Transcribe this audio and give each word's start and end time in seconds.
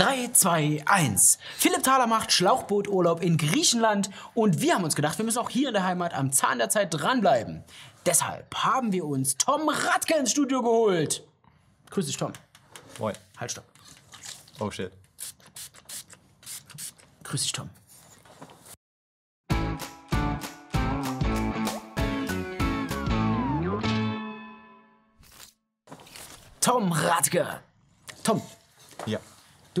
3, 0.00 0.30
2, 0.32 0.82
1. 0.86 1.38
Philipp 1.58 1.82
Thaler 1.82 2.06
macht 2.06 2.32
Schlauchbooturlaub 2.32 3.22
in 3.22 3.36
Griechenland 3.36 4.08
und 4.32 4.62
wir 4.62 4.74
haben 4.74 4.82
uns 4.82 4.96
gedacht, 4.96 5.18
wir 5.18 5.26
müssen 5.26 5.36
auch 5.36 5.50
hier 5.50 5.68
in 5.68 5.74
der 5.74 5.84
Heimat 5.84 6.14
am 6.14 6.32
Zahn 6.32 6.56
der 6.56 6.70
Zeit 6.70 6.94
dranbleiben. 6.94 7.64
Deshalb 8.06 8.54
haben 8.54 8.92
wir 8.92 9.04
uns 9.04 9.36
Tom 9.36 9.68
Radke 9.68 10.14
ins 10.14 10.30
Studio 10.30 10.62
geholt. 10.62 11.22
Grüß 11.90 12.06
dich, 12.06 12.16
Tom. 12.16 12.32
Moin. 12.98 13.14
Halt, 13.36 13.50
stopp. 13.50 13.64
Oh 14.58 14.70
shit. 14.70 14.90
Grüß 17.22 17.42
dich, 17.42 17.52
Tom. 17.52 17.68
Tom 26.62 26.90
Radke. 26.90 27.60
Tom. 28.24 28.40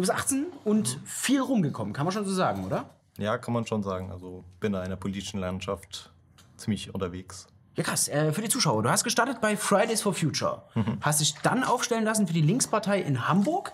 Du 0.00 0.06
bist 0.06 0.12
18 0.12 0.46
und 0.64 0.98
viel 1.04 1.40
rumgekommen, 1.40 1.92
kann 1.92 2.06
man 2.06 2.12
schon 2.12 2.24
so 2.24 2.32
sagen, 2.32 2.64
oder? 2.64 2.88
Ja, 3.18 3.36
kann 3.36 3.52
man 3.52 3.66
schon 3.66 3.82
sagen. 3.82 4.10
Also 4.10 4.44
bin 4.60 4.72
in 4.72 4.80
einer 4.80 4.96
politischen 4.96 5.40
Landschaft 5.40 6.10
ziemlich 6.56 6.94
unterwegs. 6.94 7.48
Ja, 7.76 7.84
krass. 7.84 8.08
Äh, 8.08 8.32
für 8.32 8.40
die 8.40 8.48
Zuschauer, 8.48 8.82
du 8.82 8.90
hast 8.90 9.04
gestartet 9.04 9.40
bei 9.40 9.56
Fridays 9.56 10.00
for 10.00 10.14
Future. 10.14 10.62
Hast 11.02 11.20
dich 11.20 11.34
dann 11.42 11.64
aufstellen 11.64 12.04
lassen 12.04 12.26
für 12.26 12.32
die 12.32 12.40
Linkspartei 12.40 13.00
in 13.00 13.28
Hamburg 13.28 13.72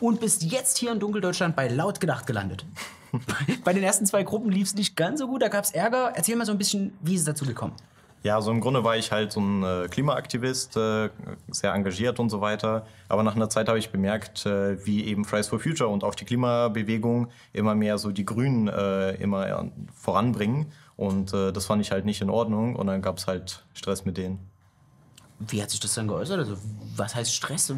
und 0.00 0.20
bist 0.20 0.42
jetzt 0.42 0.78
hier 0.78 0.90
in 0.90 0.98
Dunkeldeutschland 0.98 1.54
bei 1.54 1.68
Laut 1.68 2.00
gedacht 2.00 2.26
gelandet. 2.26 2.66
bei 3.64 3.72
den 3.72 3.82
ersten 3.82 4.06
zwei 4.06 4.24
Gruppen 4.24 4.50
lief 4.50 4.68
es 4.68 4.74
nicht 4.74 4.96
ganz 4.96 5.20
so 5.20 5.28
gut, 5.28 5.42
da 5.42 5.48
gab 5.48 5.64
es 5.64 5.70
Ärger. 5.70 6.12
Erzähl 6.14 6.36
mal 6.36 6.46
so 6.46 6.52
ein 6.52 6.58
bisschen, 6.58 6.96
wie 7.00 7.14
ist 7.14 7.20
es 7.20 7.26
dazu 7.26 7.44
gekommen? 7.44 7.74
Ja, 8.22 8.34
also 8.36 8.50
im 8.50 8.60
Grunde 8.60 8.84
war 8.84 8.98
ich 8.98 9.12
halt 9.12 9.32
so 9.32 9.40
ein 9.40 9.62
äh, 9.62 9.88
Klimaaktivist, 9.88 10.76
äh, 10.76 11.08
sehr 11.50 11.72
engagiert 11.72 12.20
und 12.20 12.28
so 12.28 12.42
weiter. 12.42 12.84
Aber 13.08 13.22
nach 13.22 13.34
einer 13.34 13.48
Zeit 13.48 13.68
habe 13.68 13.78
ich 13.78 13.90
bemerkt, 13.90 14.44
äh, 14.44 14.84
wie 14.84 15.06
eben 15.06 15.24
Fridays 15.24 15.48
for 15.48 15.58
Future 15.58 15.88
und 15.88 16.04
auch 16.04 16.14
die 16.14 16.26
Klimabewegung 16.26 17.28
immer 17.54 17.74
mehr 17.74 17.96
so 17.96 18.10
die 18.10 18.26
Grünen 18.26 18.68
immer 19.18 19.70
voranbringen. 19.94 20.66
Und 20.96 21.32
das 21.32 21.66
fand 21.66 21.80
ich 21.80 21.92
halt 21.92 22.04
nicht 22.04 22.20
in 22.20 22.30
Ordnung. 22.30 22.76
Und 22.76 22.86
dann 22.86 23.00
gab 23.00 23.16
es 23.18 23.26
halt 23.26 23.64
Stress 23.72 24.04
mit 24.04 24.16
denen. 24.16 24.38
Wie 25.48 25.62
hat 25.62 25.70
sich 25.70 25.80
das 25.80 25.94
dann 25.94 26.06
geäußert? 26.06 26.38
Also, 26.38 26.56
was 26.96 27.14
heißt 27.14 27.34
Stress? 27.34 27.72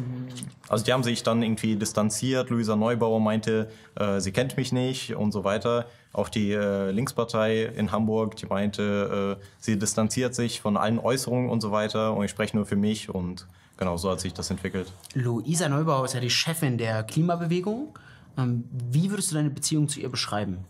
Also 0.67 0.83
die 0.83 0.91
haben 0.91 1.03
sich 1.03 1.23
dann 1.23 1.41
irgendwie 1.41 1.77
distanziert. 1.77 2.49
Luisa 2.49 2.75
Neubauer 2.75 3.21
meinte, 3.21 3.71
äh, 3.95 4.19
sie 4.19 4.33
kennt 4.33 4.57
mich 4.57 4.73
nicht 4.73 5.15
und 5.15 5.31
so 5.31 5.43
weiter. 5.45 5.85
Auch 6.11 6.27
die 6.27 6.51
äh, 6.51 6.91
Linkspartei 6.91 7.63
in 7.63 7.91
Hamburg, 7.91 8.35
die 8.35 8.45
meinte, 8.47 9.37
äh, 9.39 9.45
sie 9.59 9.79
distanziert 9.79 10.35
sich 10.35 10.59
von 10.61 10.75
allen 10.75 10.99
Äußerungen 10.99 11.49
und 11.49 11.61
so 11.61 11.71
weiter. 11.71 12.13
Und 12.13 12.25
ich 12.25 12.31
spreche 12.31 12.55
nur 12.57 12.65
für 12.65 12.75
mich 12.75 13.09
und 13.09 13.47
genau 13.77 13.95
so 13.95 14.11
hat 14.11 14.19
sich 14.19 14.33
das 14.33 14.49
entwickelt. 14.49 14.91
Luisa 15.13 15.69
Neubauer 15.69 16.03
ist 16.05 16.13
ja 16.13 16.19
die 16.19 16.29
Chefin 16.29 16.77
der 16.77 17.03
Klimabewegung. 17.03 17.97
Ähm, 18.37 18.65
wie 18.71 19.09
würdest 19.09 19.31
du 19.31 19.35
deine 19.35 19.49
Beziehung 19.51 19.87
zu 19.87 20.01
ihr 20.01 20.09
beschreiben? 20.09 20.65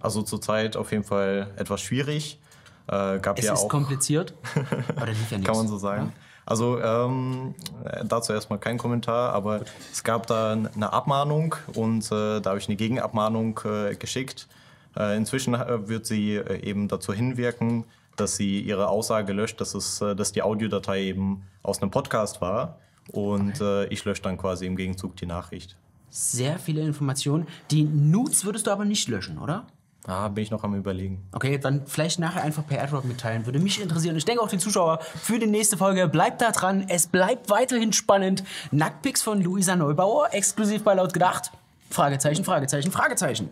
Also 0.00 0.22
zurzeit 0.22 0.76
auf 0.76 0.92
jeden 0.92 1.04
Fall 1.04 1.50
etwas 1.56 1.82
schwierig. 1.82 2.40
Äh, 2.86 3.18
gab 3.18 3.38
Es 3.38 3.44
ja 3.44 3.52
ist 3.52 3.64
auch, 3.64 3.68
kompliziert. 3.68 4.32
Oder 4.96 5.08
lief 5.08 5.30
ja 5.30 5.36
nichts. 5.38 5.46
kann 5.46 5.56
man 5.58 5.68
so 5.68 5.76
sagen. 5.76 6.12
Also 6.48 6.80
ähm, 6.80 7.54
äh, 7.84 8.06
dazu 8.06 8.32
erstmal 8.32 8.58
kein 8.58 8.78
Kommentar, 8.78 9.34
aber 9.34 9.60
es 9.92 10.02
gab 10.02 10.26
da 10.28 10.52
eine 10.52 10.92
Abmahnung 10.94 11.54
und 11.74 12.06
äh, 12.06 12.40
da 12.40 12.50
habe 12.50 12.58
ich 12.58 12.68
eine 12.68 12.76
Gegenabmahnung 12.76 13.60
äh, 13.66 13.94
geschickt. 13.96 14.48
Äh, 14.96 15.18
inzwischen 15.18 15.52
äh, 15.52 15.88
wird 15.88 16.06
sie 16.06 16.36
äh, 16.36 16.66
eben 16.66 16.88
dazu 16.88 17.12
hinwirken, 17.12 17.84
dass 18.16 18.36
sie 18.36 18.60
ihre 18.62 18.88
Aussage 18.88 19.34
löscht, 19.34 19.60
dass, 19.60 19.74
es, 19.74 19.98
dass 19.98 20.32
die 20.32 20.40
Audiodatei 20.40 21.02
eben 21.02 21.42
aus 21.62 21.82
einem 21.82 21.90
Podcast 21.90 22.40
war 22.40 22.78
und 23.12 23.60
äh, 23.60 23.84
ich 23.88 24.06
lösche 24.06 24.22
dann 24.22 24.38
quasi 24.38 24.64
im 24.64 24.74
Gegenzug 24.74 25.16
die 25.16 25.26
Nachricht. 25.26 25.76
Sehr 26.08 26.58
viele 26.58 26.80
Informationen. 26.80 27.46
Die 27.70 27.84
Nudes 27.84 28.46
würdest 28.46 28.66
du 28.66 28.70
aber 28.70 28.86
nicht 28.86 29.06
löschen, 29.08 29.38
oder? 29.38 29.66
Ah, 30.10 30.28
bin 30.28 30.42
ich 30.42 30.50
noch 30.50 30.64
am 30.64 30.74
überlegen. 30.74 31.28
Okay, 31.32 31.58
dann 31.58 31.86
vielleicht 31.86 32.18
nachher 32.18 32.42
einfach 32.42 32.66
per 32.66 32.82
AdRock 32.82 33.04
mitteilen. 33.04 33.44
Würde 33.44 33.58
mich 33.58 33.78
interessieren. 33.80 34.16
Ich 34.16 34.24
denke 34.24 34.42
auch 34.42 34.48
die 34.48 34.56
Zuschauer 34.56 35.00
für 35.02 35.38
die 35.38 35.46
nächste 35.46 35.76
Folge. 35.76 36.08
Bleibt 36.08 36.40
da 36.40 36.50
dran. 36.50 36.86
Es 36.88 37.06
bleibt 37.08 37.50
weiterhin 37.50 37.92
spannend. 37.92 38.42
Nacktpics 38.70 39.22
von 39.22 39.42
Luisa 39.42 39.76
Neubauer, 39.76 40.28
exklusiv 40.32 40.82
bei 40.82 40.94
Laut 40.94 41.12
gedacht. 41.12 41.52
Fragezeichen, 41.90 42.42
Fragezeichen, 42.42 42.90
Fragezeichen. 42.90 43.50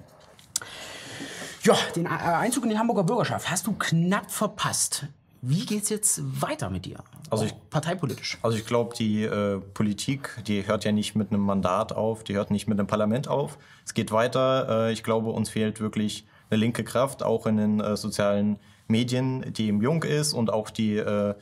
Ja, 1.62 1.76
den 1.94 2.06
äh, 2.06 2.08
Einzug 2.08 2.64
in 2.64 2.70
die 2.70 2.78
Hamburger 2.78 3.04
Bürgerschaft 3.04 3.50
hast 3.50 3.66
du 3.66 3.72
knapp 3.74 4.30
verpasst. 4.30 5.06
Wie 5.42 5.66
geht's 5.66 5.90
jetzt 5.90 6.22
weiter 6.40 6.70
mit 6.70 6.86
dir? 6.86 6.96
Also 7.28 7.44
ich- 7.44 7.54
parteipolitisch. 7.70 8.38
Also 8.42 8.56
ich 8.56 8.64
glaube, 8.64 8.94
die 8.96 9.24
äh, 9.24 9.58
Politik, 9.74 10.30
die 10.46 10.66
hört 10.66 10.84
ja 10.84 10.92
nicht 10.92 11.14
mit 11.16 11.30
einem 11.32 11.42
Mandat 11.42 11.92
auf, 11.92 12.24
die 12.24 12.34
hört 12.34 12.50
nicht 12.50 12.66
mit 12.66 12.78
einem 12.78 12.86
Parlament 12.86 13.28
auf. 13.28 13.58
Es 13.84 13.94
geht 13.94 14.10
weiter. 14.12 14.86
Äh, 14.88 14.92
ich 14.92 15.02
glaube, 15.02 15.30
uns 15.30 15.50
fehlt 15.50 15.80
wirklich 15.80 16.26
eine 16.50 16.60
linke 16.60 16.84
Kraft, 16.84 17.22
auch 17.22 17.46
in 17.46 17.56
den 17.56 17.80
äh, 17.80 17.96
sozialen 17.96 18.58
Medien, 18.88 19.52
die 19.52 19.66
eben 19.66 19.82
jung 19.82 20.02
ist 20.02 20.32
und 20.32 20.52
auch 20.52 20.70
die, 20.70 20.96
äh, 20.96 21.34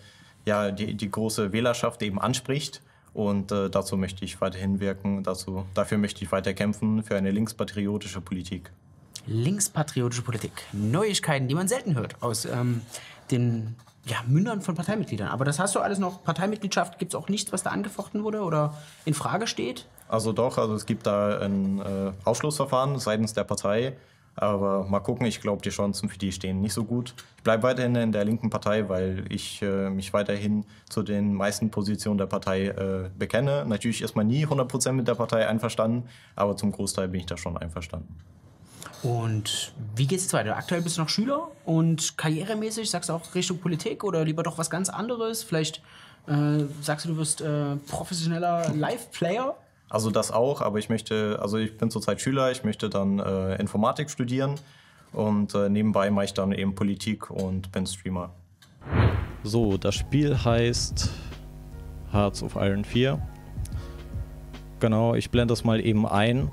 ja, 0.45 0.71
die, 0.71 0.95
die 0.95 1.11
große 1.11 1.53
Wählerschaft 1.53 2.03
eben 2.03 2.21
anspricht. 2.21 2.83
Und 3.13 3.53
äh, 3.53 3.71
dazu 3.71 3.97
möchte 3.97 4.25
ich 4.25 4.41
weiterhin 4.41 4.81
wirken. 4.81 5.23
Dazu, 5.23 5.65
dafür 5.75 5.99
möchte 5.99 6.25
ich 6.25 6.33
weiter 6.33 6.53
kämpfen 6.53 7.03
für 7.05 7.17
eine 7.17 7.31
linkspatriotische 7.31 8.21
Politik. 8.21 8.73
Linkspatriotische 9.27 10.23
Politik. 10.23 10.53
Neuigkeiten, 10.73 11.49
die 11.49 11.55
man 11.55 11.69
selten 11.69 11.95
hört 11.95 12.23
aus 12.23 12.45
ähm, 12.45 12.83
den 13.31 13.77
ja, 14.07 14.17
Mündern 14.27 14.61
von 14.61 14.75
Parteimitgliedern. 14.75 15.29
Aber 15.29 15.45
das 15.45 15.59
hast 15.59 15.75
du 15.75 15.81
alles 15.81 15.99
noch. 15.99 16.25
Parteimitgliedschaft 16.25 16.99
gibt 16.99 17.15
es 17.15 17.21
auch 17.21 17.29
nichts, 17.29 17.53
was 17.53 17.63
da 17.63 17.71
angefochten 17.71 18.25
wurde 18.25 18.43
oder 18.43 18.77
in 19.05 19.15
Frage 19.15 19.47
steht? 19.47 19.87
Also 20.09 20.33
doch, 20.33 20.59
also 20.59 20.75
es 20.75 20.85
gibt 20.85 21.07
da 21.07 21.39
ein 21.39 21.81
äh, 21.81 22.13
Ausschlussverfahren 22.25 22.99
seitens 22.99 23.33
der 23.33 23.45
Partei. 23.45 23.97
Aber 24.37 24.85
mal 24.85 25.01
gucken, 25.01 25.27
ich 25.27 25.41
glaube, 25.41 25.63
die 25.63 25.71
Chancen 25.71 26.09
für 26.09 26.19
die 26.19 26.33
stehen 26.33 26.61
nicht 26.61 26.73
so 26.73 26.85
gut. 26.85 27.15
Ich 27.37 27.43
bleibe 27.45 27.63
weiterhin 27.63 27.95
in 27.95 28.13
der 28.13 28.25
linken 28.25 28.51
Partei, 28.51 28.89
weil 28.89 29.25
ich 29.29 29.63
äh, 29.63 29.91
mich 29.91 30.13
weiterhin 30.13 30.65
zu 30.89 31.03
den 31.03 31.35
meisten 31.35 31.71
Positionen 31.71 32.19
der 32.19 32.27
Partei 32.27 32.67
äh, 32.67 33.11
bekenne. 33.17 33.65
Natürlich 33.67 34.03
ist 34.03 34.17
man 34.17 34.27
nie 34.27 34.47
100% 34.47 34.93
mit 34.93 35.07
der 35.07 35.15
Partei 35.15 35.47
einverstanden, 35.47 36.09
aber 36.35 36.57
zum 36.57 36.73
Großteil 36.73 37.09
bin 37.09 37.21
ich 37.21 37.27
da 37.27 37.37
schon 37.37 37.57
einverstanden. 37.57 38.17
Und 39.03 39.73
wie 39.95 40.07
geht 40.07 40.19
es 40.19 40.33
weiter? 40.33 40.57
Aktuell 40.57 40.81
bist 40.81 40.97
du 40.97 41.03
noch 41.03 41.11
Schüler 41.11 41.49
und 41.67 42.17
karrieremäßig 42.17 42.91
sagst 42.91 43.11
du 43.11 43.13
auch 43.13 43.35
Richtung 43.35 43.59
Politik 43.59 44.03
oder 44.03 44.25
lieber 44.25 44.43
doch 44.43 44.57
was 44.57 44.71
ganz 44.71 44.89
anderes? 44.89 45.43
Vielleicht 45.43 45.83
äh, 46.27 46.65
sagst 46.81 47.05
du, 47.05 47.11
du 47.11 47.19
wirst 47.19 47.43
äh, 47.43 47.77
professioneller 47.77 48.73
Live-Player? 48.75 49.55
Also 49.95 50.11
das 50.11 50.33
auch, 50.33 50.61
aber 50.61 50.81
ich 50.81 50.89
möchte, 50.89 51.39
also 51.41 51.57
ich 51.57 51.79
bin 51.79 51.89
zurzeit 51.89 52.21
Schüler, 52.21 52.51
ich 52.51 52.65
möchte 52.65 52.91
dann 52.91 53.21
äh, 53.21 53.55
Informatik 53.61 54.11
studieren 54.11 54.57
und 55.13 55.55
äh, 55.55 55.69
nebenbei 55.69 56.11
mache 56.11 56.25
ich 56.25 56.35
dann 56.35 56.51
eben 56.51 56.75
Politik 56.75 57.31
und 57.31 57.71
bin 57.71 57.87
Streamer. 57.87 58.31
So, 59.45 59.77
das 59.77 59.95
Spiel 59.95 60.37
heißt 60.37 61.11
Hearts 62.11 62.43
of 62.43 62.57
Iron 62.57 62.85
4. 62.85 63.23
Genau, 64.81 65.15
ich 65.15 65.31
blende 65.31 65.53
das 65.53 65.63
mal 65.63 65.79
eben 65.79 66.09
ein. 66.09 66.51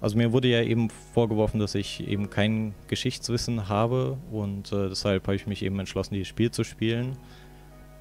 Also 0.00 0.16
mir 0.16 0.32
wurde 0.32 0.48
ja 0.48 0.62
eben 0.62 0.88
vorgeworfen, 1.12 1.60
dass 1.60 1.74
ich 1.74 2.08
eben 2.08 2.30
kein 2.30 2.74
Geschichtswissen 2.88 3.68
habe 3.68 4.16
und 4.32 4.72
äh, 4.72 4.88
deshalb 4.88 5.24
habe 5.24 5.36
ich 5.36 5.46
mich 5.46 5.62
eben 5.62 5.78
entschlossen, 5.78 6.14
dieses 6.14 6.28
Spiel 6.28 6.50
zu 6.50 6.64
spielen. 6.64 7.18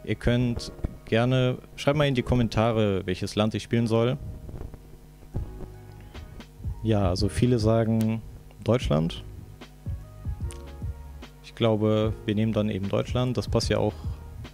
Ihr 0.06 0.16
könnt 0.16 0.72
gerne, 1.14 1.60
schreibt 1.76 1.96
mal 1.96 2.08
in 2.08 2.16
die 2.16 2.24
Kommentare, 2.24 3.06
welches 3.06 3.36
Land 3.36 3.54
ich 3.54 3.62
spielen 3.62 3.86
soll. 3.86 4.18
Ja, 6.82 7.08
also 7.08 7.30
viele 7.30 7.60
sagen 7.60 8.24
Deutschland. 8.64 9.24
Ich 11.44 11.54
glaube, 11.54 12.16
wir 12.26 12.34
nehmen 12.34 12.52
dann 12.52 12.68
eben 12.68 12.90
Deutschland. 12.90 13.38
Das 13.38 13.48
passt 13.48 13.70
ja 13.70 13.78
auch 13.78 13.94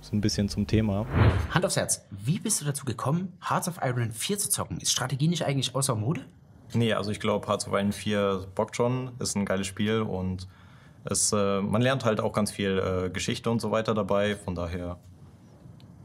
so 0.01 0.13
ein 0.13 0.19
bisschen 0.19 0.49
zum 0.49 0.67
Thema. 0.67 1.05
Hand 1.49 1.65
aufs 1.65 1.77
Herz, 1.77 2.05
wie 2.11 2.39
bist 2.39 2.59
du 2.59 2.65
dazu 2.65 2.83
gekommen, 2.83 3.37
Hearts 3.39 3.69
of 3.69 3.79
Iron 3.81 4.11
4 4.11 4.37
zu 4.37 4.49
zocken? 4.49 4.79
Ist 4.81 4.91
Strategie 4.91 5.29
nicht 5.29 5.45
eigentlich 5.45 5.73
außer 5.73 5.95
Mode? 5.95 6.25
Nee, 6.73 6.91
also 6.91 7.09
ich 7.09 7.21
glaube, 7.21 7.47
Hearts 7.47 7.69
of 7.69 7.73
Iron 7.73 7.93
4 7.93 8.47
bockt 8.53 8.75
schon, 8.75 9.11
ist 9.19 9.37
ein 9.37 9.45
geiles 9.45 9.65
Spiel 9.65 10.01
und 10.01 10.49
es, 11.05 11.31
äh, 11.31 11.61
man 11.61 11.81
lernt 11.81 12.03
halt 12.03 12.19
auch 12.19 12.33
ganz 12.33 12.51
viel 12.51 12.79
äh, 12.79 13.09
Geschichte 13.09 13.49
und 13.49 13.61
so 13.61 13.71
weiter 13.71 13.93
dabei, 13.93 14.35
von 14.35 14.55
daher. 14.55 14.97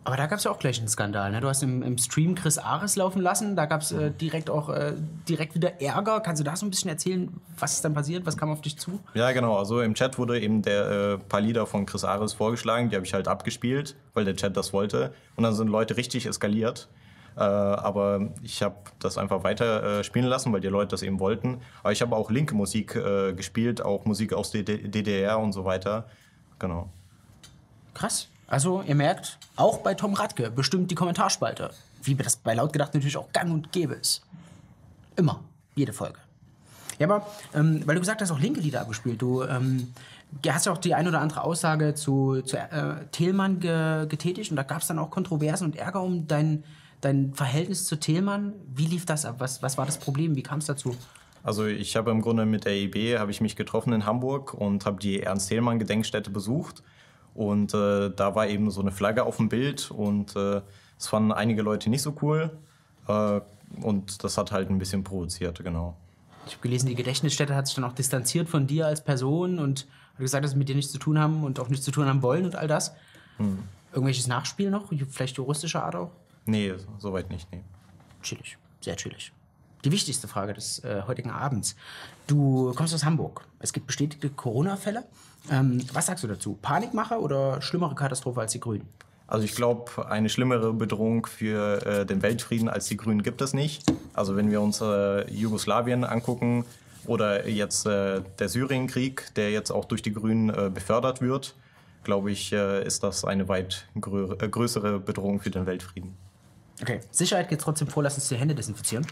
Aber 0.06 0.18
da 0.18 0.26
gab 0.26 0.38
es 0.38 0.44
ja 0.44 0.50
auch 0.50 0.58
gleich 0.58 0.78
einen 0.78 0.88
Skandal. 0.88 1.30
Ne? 1.30 1.40
Du 1.40 1.48
hast 1.48 1.62
im, 1.62 1.82
im 1.82 1.96
Stream 1.96 2.34
Chris 2.34 2.58
Ares 2.58 2.94
laufen 2.96 3.22
lassen. 3.22 3.56
Da 3.56 3.64
gab 3.64 3.80
es 3.80 3.90
äh, 3.90 4.10
direkt 4.10 4.50
auch 4.50 4.68
äh, 4.68 4.92
direkt 5.26 5.54
wieder 5.54 5.80
Ärger. 5.80 6.20
Kannst 6.20 6.40
du 6.40 6.44
da 6.44 6.54
so 6.56 6.66
ein 6.66 6.70
bisschen 6.70 6.90
erzählen, 6.90 7.32
was 7.58 7.72
ist 7.72 7.84
dann 7.86 7.94
passiert? 7.94 8.26
Was 8.26 8.36
kam 8.36 8.50
auf 8.50 8.60
dich 8.60 8.78
zu? 8.78 9.00
Ja, 9.14 9.32
genau, 9.32 9.56
also 9.56 9.80
im 9.80 9.94
Chat 9.94 10.18
wurde 10.18 10.38
eben 10.38 10.60
der 10.60 10.90
äh, 10.90 11.18
paar 11.18 11.40
Lieder 11.40 11.64
von 11.64 11.86
Chris 11.86 12.04
Ares 12.04 12.34
vorgeschlagen, 12.34 12.90
die 12.90 12.96
habe 12.96 13.06
ich 13.06 13.14
halt 13.14 13.28
abgespielt, 13.28 13.96
weil 14.12 14.26
der 14.26 14.36
Chat 14.36 14.56
das 14.58 14.74
wollte. 14.74 15.14
Und 15.36 15.44
dann 15.44 15.54
sind 15.54 15.68
Leute 15.68 15.96
richtig 15.96 16.26
eskaliert. 16.26 16.88
Äh, 17.36 17.40
aber 17.40 18.28
ich 18.42 18.62
habe 18.62 18.76
das 18.98 19.16
einfach 19.16 19.42
weiter 19.42 20.00
äh, 20.00 20.04
spielen 20.04 20.26
lassen, 20.26 20.52
weil 20.52 20.60
die 20.60 20.68
Leute 20.68 20.88
das 20.88 21.02
eben 21.02 21.18
wollten. 21.18 21.62
Aber 21.82 21.92
ich 21.92 22.02
habe 22.02 22.14
auch 22.14 22.30
linke 22.30 22.54
Musik 22.54 22.94
äh, 22.94 23.32
gespielt, 23.32 23.80
auch 23.80 24.04
Musik 24.04 24.34
aus 24.34 24.50
der 24.50 24.64
DDR 24.64 25.38
und 25.38 25.54
so 25.54 25.64
weiter. 25.64 26.08
Genau. 26.58 26.90
Krass. 27.94 28.28
Also, 28.46 28.82
ihr 28.86 28.94
merkt, 28.94 29.38
auch 29.56 29.78
bei 29.78 29.94
Tom 29.94 30.14
Radke 30.14 30.50
bestimmt 30.50 30.90
die 30.90 30.94
Kommentarspalte. 30.94 31.70
Wie 32.02 32.14
das 32.14 32.36
bei 32.36 32.54
laut 32.54 32.72
gedacht 32.72 32.92
natürlich 32.94 33.16
auch 33.16 33.32
gang 33.32 33.52
und 33.52 33.72
gäbe 33.72 33.94
ist. 33.94 34.22
Immer. 35.16 35.40
Jede 35.74 35.92
Folge. 35.92 36.18
Ja, 36.98 37.08
aber 37.08 37.26
ähm, 37.54 37.82
weil 37.86 37.96
du 37.96 38.00
gesagt 38.00 38.20
hast, 38.20 38.30
auch 38.30 38.38
linke 38.38 38.60
Lieder 38.60 38.82
abgespielt. 38.82 39.20
Du 39.20 39.42
ähm, 39.42 39.92
hast 40.46 40.66
ja 40.66 40.72
auch 40.72 40.78
die 40.78 40.94
ein 40.94 41.08
oder 41.08 41.20
andere 41.20 41.42
Aussage 41.42 41.94
zu, 41.94 42.42
zu 42.42 42.56
äh, 42.56 43.06
Thielmann 43.10 43.60
ge 43.60 44.06
getätigt 44.06 44.50
und 44.50 44.56
da 44.56 44.62
gab 44.62 44.82
es 44.82 44.86
dann 44.86 44.98
auch 44.98 45.10
Kontroversen 45.10 45.66
und 45.66 45.76
Ärger 45.76 46.02
um 46.02 46.26
dein, 46.28 46.64
dein 47.00 47.34
Verhältnis 47.34 47.86
zu 47.86 47.96
Thielmann. 47.96 48.52
Wie 48.72 48.86
lief 48.86 49.06
das 49.06 49.24
ab? 49.24 49.36
Was, 49.38 49.62
was 49.62 49.76
war 49.76 49.86
das 49.86 49.98
Problem? 49.98 50.36
Wie 50.36 50.42
kam 50.42 50.60
es 50.60 50.66
dazu? 50.66 50.96
Also 51.42 51.66
ich 51.66 51.96
habe 51.96 52.10
im 52.10 52.22
Grunde 52.22 52.46
mit 52.46 52.64
der 52.64 52.72
EIB 52.72 53.18
habe 53.18 53.30
ich 53.30 53.40
mich 53.40 53.56
getroffen 53.56 53.92
in 53.92 54.06
Hamburg 54.06 54.54
und 54.54 54.86
habe 54.86 54.98
die 54.98 55.20
Ernst 55.20 55.48
Thälmann 55.48 55.78
Gedenkstätte 55.78 56.30
besucht 56.30 56.82
und 57.34 57.74
äh, 57.74 58.10
da 58.10 58.34
war 58.34 58.46
eben 58.46 58.70
so 58.70 58.80
eine 58.80 58.92
Flagge 58.92 59.24
auf 59.24 59.36
dem 59.36 59.48
Bild 59.48 59.90
und 59.90 60.34
äh, 60.36 60.62
das 60.96 61.08
fanden 61.08 61.32
einige 61.32 61.62
Leute 61.62 61.90
nicht 61.90 62.02
so 62.02 62.14
cool 62.22 62.56
äh, 63.08 63.40
und 63.80 64.22
das 64.22 64.38
hat 64.38 64.52
halt 64.52 64.70
ein 64.70 64.78
bisschen 64.78 65.04
provoziert, 65.04 65.62
genau. 65.62 65.96
Ich 66.46 66.52
habe 66.52 66.62
gelesen, 66.62 66.88
die 66.88 66.94
Gedächtnisstätte 66.94 67.54
hat 67.54 67.66
sich 67.66 67.74
dann 67.74 67.84
auch 67.84 67.92
distanziert 67.92 68.48
von 68.48 68.66
dir 68.66 68.86
als 68.86 69.02
Person 69.02 69.58
und 69.58 69.86
hat 70.12 70.18
gesagt, 70.18 70.44
dass 70.44 70.52
sie 70.52 70.58
mit 70.58 70.68
dir 70.68 70.76
nichts 70.76 70.92
zu 70.92 70.98
tun 70.98 71.18
haben 71.18 71.42
und 71.42 71.58
auch 71.58 71.68
nichts 71.68 71.84
zu 71.84 71.90
tun 71.90 72.06
haben 72.06 72.22
wollen 72.22 72.44
und 72.44 72.54
all 72.54 72.68
das. 72.68 72.94
Hm. 73.38 73.60
Irgendwelches 73.92 74.26
Nachspiel 74.26 74.70
noch? 74.70 74.90
Vielleicht 75.08 75.36
juristischer 75.36 75.84
Art 75.84 75.96
auch? 75.96 76.10
Nee, 76.46 76.74
soweit 76.98 77.30
nicht, 77.30 77.50
nee. 77.50 77.62
Chillig, 78.22 78.58
sehr 78.80 78.96
chillig. 78.96 79.32
Die 79.84 79.92
wichtigste 79.92 80.28
Frage 80.28 80.54
des 80.54 80.82
äh, 80.82 81.02
heutigen 81.06 81.30
Abends. 81.30 81.76
Du 82.26 82.72
kommst 82.74 82.94
aus 82.94 83.04
Hamburg. 83.04 83.42
Es 83.58 83.72
gibt 83.72 83.86
bestätigte 83.86 84.30
Corona-Fälle. 84.30 85.04
Ähm, 85.50 85.84
was 85.92 86.06
sagst 86.06 86.24
du 86.24 86.28
dazu? 86.28 86.58
Panikmache 86.62 87.20
oder 87.20 87.60
schlimmere 87.60 87.94
Katastrophe 87.94 88.40
als 88.40 88.52
die 88.52 88.60
Grünen? 88.60 88.88
Also 89.26 89.44
ich 89.44 89.54
glaube, 89.54 90.08
eine 90.08 90.28
schlimmere 90.28 90.72
Bedrohung 90.72 91.26
für 91.26 91.84
äh, 91.84 92.06
den 92.06 92.22
Weltfrieden 92.22 92.68
als 92.68 92.86
die 92.86 92.96
Grünen 92.96 93.22
gibt 93.22 93.42
es 93.42 93.52
nicht. 93.52 93.84
Also 94.14 94.36
wenn 94.36 94.50
wir 94.50 94.60
uns 94.60 94.80
äh, 94.80 95.30
Jugoslawien 95.30 96.04
angucken 96.04 96.64
oder 97.06 97.46
jetzt 97.48 97.86
äh, 97.86 98.22
der 98.38 98.48
Syrienkrieg, 98.48 99.34
der 99.34 99.50
jetzt 99.50 99.70
auch 99.70 99.84
durch 99.84 100.02
die 100.02 100.12
Grünen 100.12 100.50
äh, 100.50 100.70
befördert 100.72 101.20
wird, 101.20 101.54
glaube 102.04 102.30
ich, 102.30 102.52
äh, 102.52 102.86
ist 102.86 103.02
das 103.02 103.24
eine 103.24 103.48
weit 103.48 103.86
grö 104.00 104.34
äh, 104.38 104.48
größere 104.48 105.00
Bedrohung 105.00 105.40
für 105.40 105.50
den 105.50 105.66
Weltfrieden. 105.66 106.16
Okay, 106.80 107.00
Sicherheit 107.10 107.48
geht 107.48 107.60
trotzdem 107.60 107.88
vor, 107.88 108.02
lass 108.02 108.14
uns 108.14 108.28
die 108.28 108.36
Hände 108.36 108.54
desinfizieren. 108.54 109.06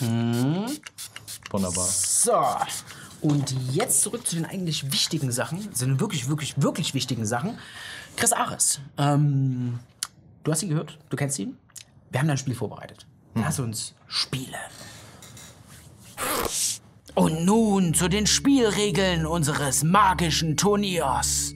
Mhm. 0.00 0.66
Wunderbar. 1.50 1.86
So, 1.86 2.32
und 3.20 3.54
jetzt 3.72 4.02
zurück 4.02 4.26
zu 4.26 4.36
den 4.36 4.44
eigentlich 4.44 4.92
wichtigen 4.92 5.32
Sachen, 5.32 5.74
sind 5.74 6.00
wirklich, 6.00 6.28
wirklich, 6.28 6.60
wirklich 6.60 6.94
wichtigen 6.94 7.26
Sachen. 7.26 7.58
Chris 8.16 8.32
Ares, 8.32 8.80
ähm, 8.98 9.78
du 10.44 10.52
hast 10.52 10.62
ihn 10.62 10.68
gehört, 10.68 10.98
du 11.08 11.16
kennst 11.16 11.38
ihn. 11.38 11.56
Wir 12.10 12.20
haben 12.20 12.30
ein 12.30 12.38
Spiel 12.38 12.54
vorbereitet. 12.54 13.06
Hm. 13.34 13.42
Lass 13.42 13.58
uns 13.58 13.94
spielen. 14.06 14.54
Und 17.14 17.44
nun 17.44 17.94
zu 17.94 18.08
den 18.08 18.26
Spielregeln 18.26 19.26
unseres 19.26 19.82
magischen 19.82 20.56
Turniers. 20.56 21.52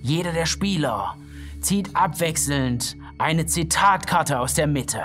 Jeder 0.00 0.32
der 0.32 0.46
Spieler 0.46 1.16
zieht 1.60 1.94
abwechselnd 1.94 2.96
eine 3.18 3.46
Zitatkarte 3.46 4.38
aus 4.38 4.54
der 4.54 4.66
Mitte 4.66 5.02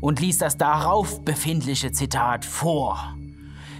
und 0.00 0.20
liest 0.20 0.40
das 0.42 0.56
darauf 0.56 1.24
befindliche 1.24 1.92
Zitat 1.92 2.44
vor. 2.44 3.16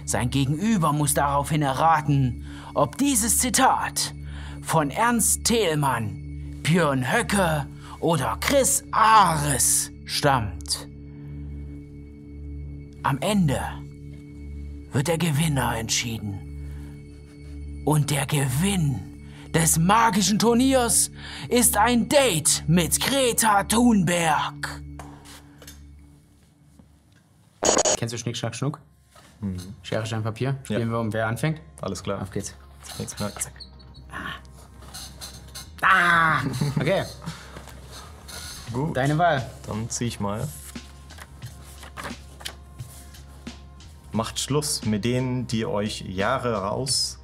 Sein 0.05 0.29
Gegenüber 0.29 0.93
muss 0.93 1.13
daraufhin 1.13 1.61
erraten, 1.61 2.45
ob 2.73 2.97
dieses 2.97 3.39
Zitat 3.39 4.13
von 4.61 4.89
Ernst 4.89 5.45
Thälmann, 5.45 6.59
Björn 6.63 7.11
Höcke 7.11 7.67
oder 7.99 8.37
Chris 8.39 8.83
Ares 8.91 9.91
stammt. 10.05 10.87
Am 13.03 13.17
Ende 13.19 13.59
wird 14.91 15.07
der 15.07 15.17
Gewinner 15.17 15.77
entschieden. 15.77 16.47
Und 17.85 18.11
der 18.11 18.27
Gewinn 18.27 19.10
des 19.53 19.77
magischen 19.77 20.39
Turniers 20.39 21.11
ist 21.49 21.77
ein 21.77 22.07
Date 22.07 22.63
mit 22.67 22.99
Greta 22.99 23.63
Thunberg. 23.63 24.81
Kennst 27.97 28.13
du 28.13 28.17
Schnick, 28.17 28.37
Schnack, 28.37 28.55
Schnuck? 28.55 28.79
Mhm. 29.41 29.57
Schere, 29.83 30.05
Stein, 30.05 30.23
Papier. 30.23 30.57
Spielen 30.63 30.81
ja. 30.81 30.87
wir 30.87 30.99
um, 30.99 31.13
wer 31.13 31.27
anfängt? 31.27 31.61
Alles 31.81 32.01
klar. 32.01 32.21
Auf 32.21 32.31
geht's. 32.31 32.55
Jetzt 32.97 33.17
knack. 33.17 33.33
Ah. 34.11 34.41
ah. 35.81 36.41
Okay. 36.79 37.03
Gut. 38.73 38.95
Deine 38.97 39.17
Wahl. 39.17 39.49
Dann 39.67 39.89
zieh 39.89 40.05
ich 40.05 40.19
mal. 40.19 40.47
Macht 44.11 44.39
Schluss 44.39 44.83
mit 44.83 45.05
denen, 45.05 45.47
die 45.47 45.65
euch 45.65 46.01
Jahre 46.01 46.53
raus 46.53 47.20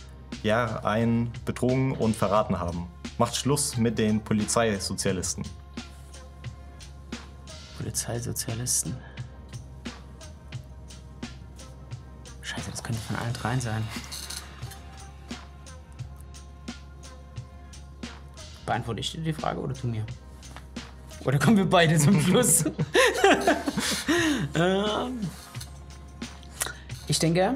Jahr 0.48 0.84
ein 0.86 1.32
betrogen 1.46 1.92
und 1.92 2.16
verraten 2.16 2.60
haben. 2.60 2.88
Macht 3.18 3.36
Schluss 3.36 3.78
mit 3.78 4.00
den 4.00 4.24
Polizeisozialisten. 4.24 5.44
Polizeisozialisten. 7.78 8.96
Scheiße, 12.42 12.72
das 12.72 12.84
könnte 12.84 13.00
von 13.02 13.16
allen 13.18 13.34
dreien 13.34 13.62
sein. 13.62 13.84
Beantworte 18.66 19.00
ich 19.00 19.12
dir 19.12 19.22
die 19.22 19.34
Frage 19.34 19.60
oder 19.60 19.74
du 19.74 19.88
mir? 19.88 20.06
Oder 21.26 21.40
kommen 21.40 21.58
wir 21.58 21.70
beide 21.70 21.98
zum 21.98 22.20
Schluss? 22.22 22.66
ähm, 24.56 25.20
ich 27.08 27.20
denke, 27.20 27.56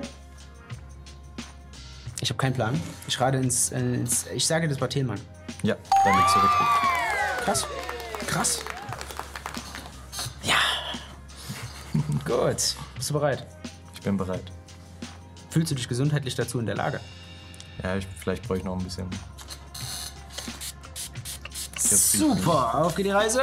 ich 2.22 2.30
habe 2.30 2.38
keinen 2.38 2.54
Plan. 2.54 2.80
Ich 3.08 3.20
rate 3.20 3.38
ins, 3.38 3.72
ins, 3.72 4.28
Ich 4.34 4.46
sage, 4.46 4.68
das 4.68 4.80
war 4.80 4.88
Thielmann. 4.88 5.20
Ja, 5.64 5.76
dann 6.04 6.18
liegst 6.18 6.36
du 6.36 6.40
richtig. 6.40 6.68
Krass. 7.44 7.68
Krass. 8.28 8.60
Ja. 10.44 10.56
Gut. 12.26 12.76
Bist 12.96 13.10
du 13.10 13.14
bereit? 13.14 13.46
Ich 13.96 14.02
bin 14.02 14.18
bereit. 14.18 14.44
Fühlst 15.50 15.72
du 15.72 15.76
dich 15.76 15.88
gesundheitlich 15.88 16.36
dazu 16.36 16.60
in 16.60 16.66
der 16.66 16.76
Lage? 16.76 17.00
Ja, 17.84 17.96
ich, 17.96 18.08
vielleicht 18.20 18.48
brauche 18.48 18.60
ich 18.60 18.64
noch 18.64 18.78
ein 18.78 18.84
bisschen. 18.84 19.10
Super, 21.76 22.76
auf 22.76 22.96
geht 22.96 23.08
die 23.08 23.12
Reise. 23.12 23.42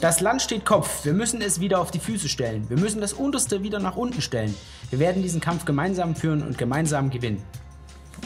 Das 0.00 0.20
Land 0.20 0.42
steht 0.42 0.64
Kopf. 0.64 1.04
Wir 1.04 1.12
müssen 1.12 1.42
es 1.42 1.60
wieder 1.60 1.80
auf 1.80 1.90
die 1.90 1.98
Füße 1.98 2.28
stellen. 2.28 2.68
Wir 2.70 2.78
müssen 2.78 3.00
das 3.00 3.12
Unterste 3.12 3.62
wieder 3.62 3.78
nach 3.78 3.96
unten 3.96 4.22
stellen. 4.22 4.54
Wir 4.90 4.98
werden 4.98 5.22
diesen 5.22 5.40
Kampf 5.40 5.64
gemeinsam 5.64 6.16
führen 6.16 6.42
und 6.42 6.56
gemeinsam 6.56 7.10
gewinnen. 7.10 7.42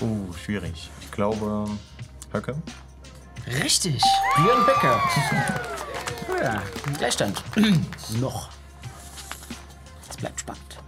Uh, 0.00 0.32
schwierig. 0.32 0.90
Ich 1.00 1.10
glaube, 1.10 1.66
Höcke. 2.32 2.54
Richtig, 3.46 4.00
Björn 4.36 4.64
Becker. 4.66 5.00
ja, 6.42 6.62
Gleichstand. 6.98 7.42
Noch. 8.20 8.48
Es 10.08 10.16
bleibt 10.16 10.40
spannend. 10.40 10.78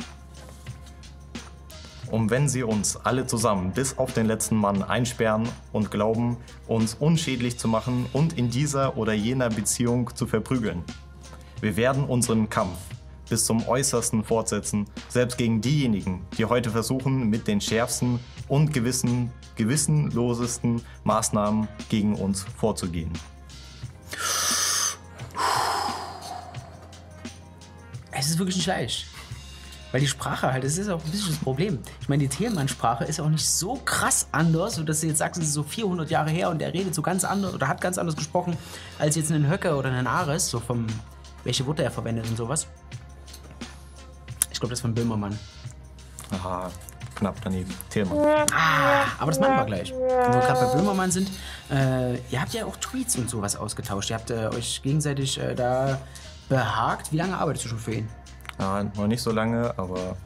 Und 2.11 2.31
wenn 2.31 2.49
sie 2.49 2.63
uns 2.63 2.97
alle 2.97 3.27
zusammen 3.27 3.73
bis 3.73 3.99
auf 3.99 4.13
den 4.13 4.27
letzten 4.27 4.57
Mann 4.57 4.83
einsperren 4.83 5.49
und 5.73 5.91
glauben, 5.91 6.37
uns 6.69 6.95
unschädlich 6.95 7.59
zu 7.59 7.67
machen 7.67 8.07
und 8.13 8.39
in 8.39 8.51
dieser 8.51 8.97
oder 8.97 9.15
jener 9.15 9.49
Beziehung 9.49 10.15
zu 10.15 10.27
verprügeln. 10.27 10.85
Wir 11.61 11.77
werden 11.77 12.05
unseren 12.05 12.49
Kampf 12.49 12.79
bis 13.29 13.47
zum 13.47 13.67
Äußersten 13.67 14.23
fortsetzen, 14.23 14.87
selbst 15.09 15.39
gegen 15.39 15.61
diejenigen, 15.61 16.25
die 16.37 16.45
heute 16.45 16.71
versuchen, 16.71 17.31
mit 17.31 17.49
den 17.49 17.61
schärfsten 17.61 18.21
und 18.49 18.73
gewissen, 18.73 19.31
gewissenlosesten 19.57 20.83
Maßnahmen 21.05 21.69
gegen 21.89 22.15
uns 22.15 22.45
vorzugehen. 22.57 23.13
Es 28.11 28.29
ist 28.29 28.39
wirklich 28.39 28.57
nicht 28.57 28.67
leicht. 28.67 29.07
Weil 29.95 30.01
die 30.01 30.09
Sprache 30.09 30.53
halt, 30.53 30.65
das 30.65 30.77
ist 30.77 30.89
auch 30.89 31.01
ein 31.05 31.11
bisschen 31.13 31.31
das 31.31 31.39
Problem. 31.39 31.79
Ich 32.01 32.09
meine, 32.09 32.25
die 32.25 32.29
Thielmann-Sprache 32.29 33.05
ist 33.05 33.21
auch 33.21 33.29
nicht 33.29 33.49
so 33.49 33.77
krass 33.85 34.27
anders, 34.33 34.85
dass 34.85 35.01
du 35.01 35.07
jetzt 35.07 35.19
sagst, 35.19 35.41
es 35.41 35.47
ist 35.47 35.55
so 35.55 35.63
400 35.63 36.11
Jahre 36.11 36.31
her 36.31 36.51
und 36.51 36.59
der 36.59 36.75
redet 36.75 36.97
so 36.97 37.01
ganz 37.01 37.23
anders 37.23 37.55
oder 37.55 37.69
hat 37.69 37.81
ganz 37.81 37.97
anders 37.97 38.17
gesprochen 38.17 38.57
als 38.99 39.15
jetzt 39.15 39.31
einen 39.31 39.49
Höcker 39.49 39.79
oder 39.79 39.93
einen 39.93 40.09
Ares, 40.09 40.49
so 40.49 40.59
vom, 40.59 40.89
welche 41.45 41.65
Worte 41.67 41.85
er 41.85 41.93
verwendet 41.93 42.27
und 42.29 42.37
sowas. 42.37 42.67
Ich 44.51 44.59
glaube, 44.59 44.71
das 44.71 44.79
ist 44.79 44.83
von 44.83 44.95
Böhmermann. 44.95 45.39
Aha, 46.33 46.73
knapp 47.15 47.37
daneben. 47.43 47.73
Thielmann. 47.91 48.47
Ah, 48.53 49.07
aber 49.19 49.31
das 49.31 49.41
machen 49.41 49.57
wir 49.57 49.65
gleich. 49.65 49.93
Wo 49.93 50.01
wir 50.01 50.41
gerade 50.41 50.67
bei 50.67 50.75
Böhmermann 50.75 51.11
sind, 51.11 51.31
äh, 51.71 52.15
ihr 52.31 52.41
habt 52.41 52.53
ja 52.55 52.65
auch 52.65 52.77
Tweets 52.77 53.17
und 53.17 53.31
sowas 53.31 53.57
ausgetauscht. 53.57 54.11
Ihr 54.11 54.17
habt 54.17 54.31
äh, 54.31 54.49
euch 54.49 54.83
gegenseitig 54.83 55.41
äh, 55.41 55.55
da 55.55 56.01
behagt. 56.49 57.13
Wie 57.13 57.17
lange 57.17 57.37
arbeitest 57.37 57.67
du 57.67 57.69
schon 57.71 57.79
für 57.79 57.95
ihn? 57.95 58.09
Ja, 58.59 58.85
noch 58.85 59.07
nicht 59.07 59.23
so 59.23 59.33
lange, 59.33 59.73
aber 59.77 60.17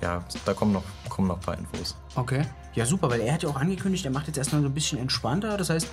ja, 0.00 0.22
da 0.44 0.54
kommen 0.54 0.72
noch, 0.72 0.84
kommen 1.08 1.28
noch 1.28 1.36
ein 1.36 1.42
paar 1.42 1.58
Infos. 1.58 1.96
Okay. 2.14 2.42
Ja, 2.74 2.86
super, 2.86 3.10
weil 3.10 3.20
er 3.20 3.34
hat 3.34 3.42
ja 3.42 3.48
auch 3.48 3.56
angekündigt, 3.56 4.04
er 4.04 4.12
macht 4.12 4.28
jetzt 4.28 4.36
erstmal 4.36 4.62
so 4.62 4.68
ein 4.68 4.74
bisschen 4.74 4.98
entspannter. 4.98 5.56
Das 5.56 5.70
heißt, 5.70 5.88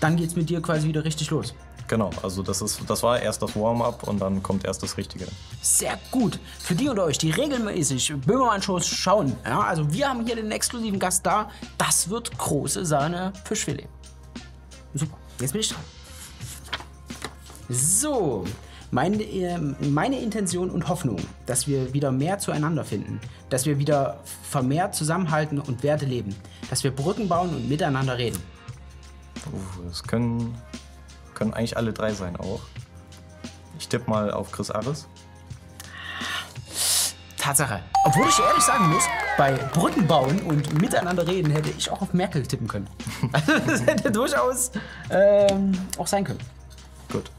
dann 0.00 0.16
geht's 0.16 0.34
mit 0.34 0.50
dir 0.50 0.60
quasi 0.60 0.88
wieder 0.88 1.04
richtig 1.04 1.30
los. 1.30 1.54
Genau, 1.86 2.10
also 2.22 2.42
das, 2.42 2.62
ist, 2.62 2.80
das 2.88 3.02
war 3.02 3.20
erst 3.20 3.42
das 3.42 3.54
Warm-up 3.54 4.04
und 4.08 4.20
dann 4.20 4.42
kommt 4.42 4.64
erst 4.64 4.82
das 4.82 4.96
Richtige. 4.96 5.26
Sehr 5.60 5.98
gut. 6.10 6.38
Für 6.58 6.74
die 6.74 6.88
unter 6.88 7.04
euch, 7.04 7.18
die 7.18 7.30
regelmäßig 7.30 8.14
Böhmermann-Shows 8.24 8.86
schauen, 8.86 9.36
ja, 9.44 9.60
also 9.60 9.92
wir 9.92 10.08
haben 10.08 10.24
hier 10.26 10.36
den 10.36 10.50
exklusiven 10.50 10.98
Gast 10.98 11.26
da. 11.26 11.50
Das 11.76 12.08
wird 12.08 12.36
große 12.38 12.86
Sahne 12.86 13.32
Fischfilet. 13.44 13.88
Super, 14.94 15.16
jetzt 15.40 15.52
bin 15.52 15.60
ich 15.60 15.68
dran. 15.68 15.82
So, 17.68 18.44
meine, 18.90 19.22
äh, 19.22 19.58
meine 19.58 20.20
Intention 20.20 20.70
und 20.70 20.88
Hoffnung, 20.88 21.18
dass 21.46 21.66
wir 21.66 21.92
wieder 21.92 22.12
mehr 22.12 22.38
zueinander 22.38 22.84
finden, 22.84 23.20
dass 23.50 23.66
wir 23.66 23.78
wieder 23.78 24.20
vermehrt 24.42 24.94
zusammenhalten 24.94 25.58
und 25.58 25.82
Werte 25.82 26.06
leben, 26.06 26.34
dass 26.70 26.84
wir 26.84 26.92
Brücken 26.92 27.28
bauen 27.28 27.50
und 27.50 27.68
miteinander 27.68 28.16
reden. 28.16 28.40
Uh, 29.46 29.88
Das 29.88 30.02
können, 30.02 30.54
können 31.34 31.54
eigentlich 31.54 31.76
alle 31.76 31.92
drei 31.92 32.12
sein 32.12 32.36
auch. 32.36 32.60
Ich 33.78 33.88
tippe 33.88 34.08
mal 34.08 34.30
auf 34.30 34.52
Chris 34.52 34.70
Aris. 34.70 35.06
Tatsache. 37.36 37.82
Obwohl 38.04 38.26
ich 38.26 38.38
ehrlich 38.38 38.64
sagen 38.64 38.88
muss, 38.88 39.04
bei 39.36 39.52
Brücken 39.52 40.06
bauen 40.06 40.40
und 40.40 40.80
miteinander 40.80 41.26
reden 41.26 41.52
hätte 41.52 41.68
ich 41.76 41.90
auch 41.90 42.00
auf 42.00 42.14
Merkel 42.14 42.46
tippen 42.46 42.68
können. 42.68 42.88
Also 43.32 43.58
das 43.58 43.84
hätte 43.84 44.10
durchaus 44.10 44.70
ähm, 45.10 45.72
auch 45.98 46.06
sein 46.06 46.24
können. 46.24 46.40
Gut. 47.12 47.30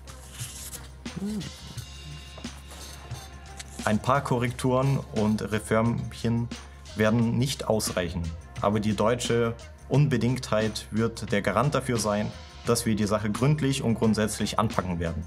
Ein 3.85 3.99
paar 3.99 4.21
Korrekturen 4.21 4.99
und 5.15 5.41
Reformchen 5.51 6.49
werden 6.95 7.37
nicht 7.37 7.67
ausreichen, 7.67 8.23
aber 8.61 8.79
die 8.79 8.95
deutsche 8.95 9.55
Unbedingtheit 9.89 10.87
wird 10.91 11.31
der 11.31 11.41
Garant 11.41 11.73
dafür 11.75 11.97
sein, 11.97 12.31
dass 12.65 12.86
wir 12.86 12.95
die 12.95 13.05
Sache 13.05 13.31
gründlich 13.31 13.84
und 13.84 13.95
grundsätzlich 13.95 14.60
anpacken 14.60 15.00
werden. 15.00 15.24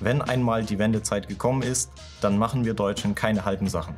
Wenn 0.00 0.22
einmal 0.22 0.64
die 0.64 0.78
Wendezeit 0.78 1.28
gekommen 1.28 1.62
ist, 1.62 1.90
dann 2.20 2.38
machen 2.38 2.64
wir 2.64 2.74
Deutschen 2.74 3.14
keine 3.14 3.44
halben 3.44 3.68
Sachen. 3.68 3.96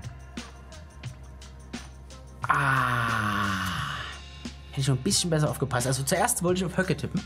Ah. 2.46 3.46
Hätte 4.70 4.80
ich 4.80 4.88
noch 4.88 4.96
ein 4.96 5.02
bisschen 5.02 5.30
besser 5.30 5.50
aufgepasst. 5.50 5.86
Also 5.86 6.02
zuerst 6.02 6.42
wollte 6.42 6.58
ich 6.58 6.64
auf 6.66 6.76
Höcke 6.76 6.96
tippen. 6.96 7.22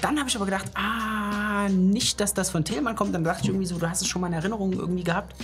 Dann 0.00 0.18
habe 0.18 0.28
ich 0.28 0.36
aber 0.36 0.44
gedacht, 0.44 0.66
ah, 0.74 1.68
nicht, 1.68 2.20
dass 2.20 2.32
das 2.34 2.50
von 2.50 2.64
Tillmann 2.64 2.94
kommt. 2.94 3.14
Dann 3.14 3.24
dachte 3.24 3.42
ich 3.42 3.48
irgendwie 3.48 3.66
so, 3.66 3.78
du 3.78 3.88
hast 3.88 4.02
es 4.02 4.08
schon 4.08 4.20
mal 4.20 4.28
in 4.28 4.34
Erinnerung 4.34 4.72
irgendwie 4.72 5.02
gehabt. 5.02 5.34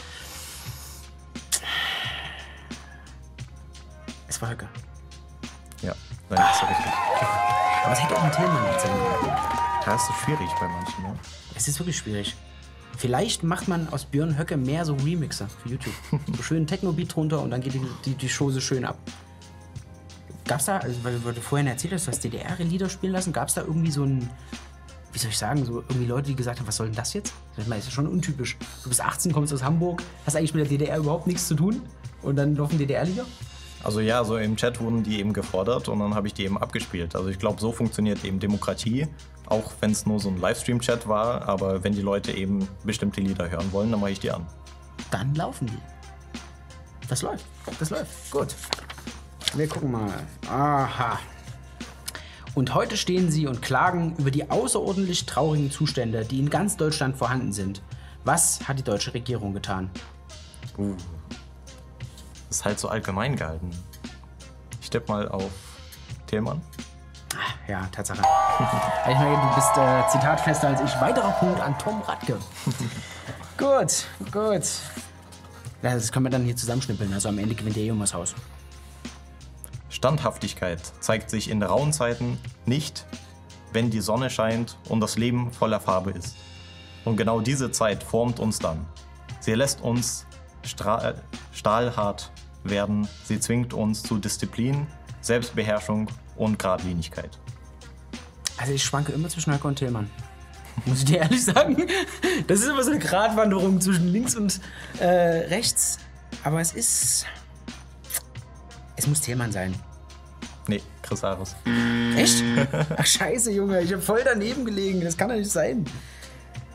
Es 4.28 4.40
war 4.40 4.50
Höcke. 4.50 4.68
Ja, 5.82 5.94
nein, 6.28 6.38
das 6.38 6.56
ist 6.56 6.68
richtig. 6.68 6.92
Aber 7.86 7.94
es 7.94 8.02
hätte 8.02 8.16
auch 8.16 8.24
ein 8.24 8.32
Tillmann 8.32 8.66
nicht 8.66 8.80
sein 8.80 8.90
können. 8.90 9.36
Ja, 9.86 9.94
ist 9.94 10.06
so 10.08 10.12
schwierig 10.12 10.48
bei 10.58 10.66
manchen, 10.66 11.04
ne? 11.04 11.14
Es 11.54 11.68
ist 11.68 11.78
wirklich 11.78 11.96
schwierig. 11.96 12.34
Vielleicht 12.98 13.44
macht 13.44 13.68
man 13.68 13.88
aus 13.90 14.06
Björn 14.06 14.36
Höcke 14.36 14.56
mehr 14.56 14.84
so 14.84 14.94
Remixer 14.94 15.46
für 15.62 15.68
YouTube. 15.68 15.94
So 16.36 16.42
schön 16.42 16.66
Techno-Beat 16.66 17.14
drunter 17.14 17.40
und 17.40 17.52
dann 17.52 17.60
geht 17.60 17.74
die, 17.74 17.86
die, 18.04 18.14
die 18.14 18.28
Show 18.28 18.50
so 18.50 18.58
schön 18.58 18.84
ab. 18.84 18.98
Gab's 20.48 20.64
da, 20.64 20.78
also 20.78 20.96
weil 21.04 21.32
du 21.32 21.40
vorhin 21.40 21.68
erzählt 21.68 21.92
hast, 21.92 22.08
du 22.08 22.10
hast 22.10 22.24
DDR-Lieder 22.24 22.88
spielen 22.88 23.12
lassen, 23.12 23.32
gab's 23.32 23.54
da 23.54 23.60
irgendwie 23.60 23.92
so 23.92 24.02
ein, 24.02 24.28
wie 25.12 25.18
soll 25.20 25.30
ich 25.30 25.38
sagen, 25.38 25.64
so 25.64 25.84
irgendwie 25.88 26.06
Leute, 26.06 26.26
die 26.26 26.34
gesagt 26.34 26.58
haben, 26.58 26.66
was 26.66 26.74
soll 26.74 26.86
denn 26.86 26.96
das 26.96 27.12
jetzt? 27.12 27.34
Ich 27.56 27.68
meine, 27.68 27.78
ist 27.78 27.86
ja 27.86 27.92
schon 27.92 28.08
untypisch. 28.08 28.56
Du 28.82 28.88
bist 28.88 29.00
18, 29.00 29.32
kommst 29.32 29.54
aus 29.54 29.62
Hamburg, 29.62 30.02
hast 30.24 30.34
eigentlich 30.34 30.54
mit 30.54 30.64
der 30.64 30.76
DDR 30.76 30.98
überhaupt 30.98 31.28
nichts 31.28 31.46
zu 31.46 31.54
tun 31.54 31.82
und 32.22 32.34
dann 32.34 32.56
laufen 32.56 32.78
DDR-Lieder? 32.78 33.26
Also 33.86 34.00
ja, 34.00 34.24
so 34.24 34.36
im 34.36 34.56
Chat 34.56 34.80
wurden 34.80 35.04
die 35.04 35.20
eben 35.20 35.32
gefordert 35.32 35.88
und 35.88 36.00
dann 36.00 36.12
habe 36.16 36.26
ich 36.26 36.34
die 36.34 36.44
eben 36.44 36.58
abgespielt. 36.58 37.14
Also 37.14 37.28
ich 37.28 37.38
glaube, 37.38 37.60
so 37.60 37.70
funktioniert 37.70 38.24
eben 38.24 38.40
Demokratie, 38.40 39.06
auch 39.46 39.74
wenn 39.78 39.92
es 39.92 40.06
nur 40.06 40.18
so 40.18 40.28
ein 40.28 40.38
Livestream-Chat 40.38 41.06
war. 41.06 41.48
Aber 41.48 41.84
wenn 41.84 41.92
die 41.92 42.02
Leute 42.02 42.32
eben 42.32 42.66
bestimmte 42.82 43.20
Lieder 43.20 43.48
hören 43.48 43.72
wollen, 43.72 43.92
dann 43.92 44.00
mache 44.00 44.10
ich 44.10 44.18
die 44.18 44.32
an. 44.32 44.44
dann 45.12 45.32
laufen 45.36 45.68
die. 45.68 45.78
Das 47.06 47.22
läuft. 47.22 47.44
Das 47.78 47.90
läuft. 47.90 48.32
Gut. 48.32 48.48
Wir 49.54 49.68
gucken 49.68 49.92
mal. 49.92 50.12
Aha. 50.50 51.20
Und 52.56 52.74
heute 52.74 52.96
stehen 52.96 53.30
sie 53.30 53.46
und 53.46 53.62
klagen 53.62 54.16
über 54.18 54.32
die 54.32 54.50
außerordentlich 54.50 55.26
traurigen 55.26 55.70
Zustände, 55.70 56.24
die 56.24 56.40
in 56.40 56.50
ganz 56.50 56.76
Deutschland 56.76 57.16
vorhanden 57.16 57.52
sind. 57.52 57.82
Was 58.24 58.66
hat 58.66 58.80
die 58.80 58.82
deutsche 58.82 59.14
Regierung 59.14 59.54
getan? 59.54 59.90
Uh. 60.76 60.96
Ist 62.50 62.64
halt 62.64 62.78
so 62.78 62.88
allgemein 62.88 63.36
gehalten. 63.36 63.70
Ich 64.80 64.90
tippe 64.90 65.10
mal 65.12 65.28
auf 65.28 65.50
Tillmann. 66.26 66.60
Ja, 67.68 67.86
Tatsache. 67.92 68.20
ich 69.08 69.14
meine, 69.14 69.36
du 69.36 69.54
bist 69.54 69.76
äh, 69.76 70.08
zitatfester 70.08 70.68
als 70.68 70.80
ich. 70.80 71.00
Weiterer 71.00 71.32
Punkt 71.32 71.60
an 71.60 71.76
Tom 71.78 72.00
Radke. 72.02 72.38
gut, 73.58 74.06
gut. 74.32 74.62
Das 75.82 76.12
können 76.12 76.26
wir 76.26 76.30
dann 76.30 76.44
hier 76.44 76.56
zusammenschnippeln. 76.56 77.12
Also 77.12 77.28
am 77.28 77.38
Ende 77.38 77.54
gewinnt 77.54 77.76
der 77.76 77.84
Junge 77.84 78.04
Haus. 78.12 78.34
Standhaftigkeit 79.88 80.80
zeigt 81.00 81.30
sich 81.30 81.50
in 81.50 81.62
rauen 81.62 81.92
Zeiten 81.92 82.38
nicht, 82.64 83.06
wenn 83.72 83.90
die 83.90 84.00
Sonne 84.00 84.30
scheint 84.30 84.76
und 84.88 85.00
das 85.00 85.16
Leben 85.16 85.52
voller 85.52 85.80
Farbe 85.80 86.12
ist. 86.12 86.36
Und 87.04 87.16
genau 87.16 87.40
diese 87.40 87.70
Zeit 87.70 88.02
formt 88.02 88.40
uns 88.40 88.58
dann. 88.58 88.86
Sie 89.40 89.54
lässt 89.54 89.80
uns 89.80 90.26
stra- 90.64 91.14
stahlhart 91.52 92.30
werden. 92.70 93.08
Sie 93.24 93.40
zwingt 93.40 93.74
uns 93.74 94.02
zu 94.02 94.18
Disziplin, 94.18 94.86
Selbstbeherrschung 95.20 96.08
und 96.36 96.58
Gradlinigkeit. 96.58 97.38
Also 98.58 98.72
ich 98.72 98.84
schwanke 98.84 99.12
immer 99.12 99.28
zwischen 99.28 99.52
Höcke 99.52 99.68
und 99.68 99.76
Tillmann. 99.76 100.10
Muss 100.84 101.00
ich 101.00 101.04
dir 101.06 101.18
ehrlich 101.18 101.44
sagen. 101.44 101.86
Das 102.46 102.60
ist 102.60 102.68
immer 102.68 102.82
so 102.82 102.90
eine 102.90 103.00
Gratwanderung 103.00 103.80
zwischen 103.80 104.08
links 104.08 104.34
und 104.34 104.60
äh, 104.98 105.06
rechts. 105.06 105.98
Aber 106.44 106.60
es 106.60 106.72
ist. 106.74 107.26
Es 108.96 109.06
muss 109.06 109.20
Tillmann 109.20 109.52
sein. 109.52 109.74
Nee, 110.68 110.82
Chris 111.02 111.22
Ares. 111.22 111.54
Echt? 112.16 112.42
Ach 112.96 113.06
scheiße, 113.06 113.52
Junge, 113.52 113.80
ich 113.82 113.92
habe 113.92 114.02
voll 114.02 114.22
daneben 114.24 114.64
gelegen. 114.64 115.00
Das 115.00 115.16
kann 115.16 115.28
doch 115.28 115.36
nicht 115.36 115.50
sein. 115.50 115.84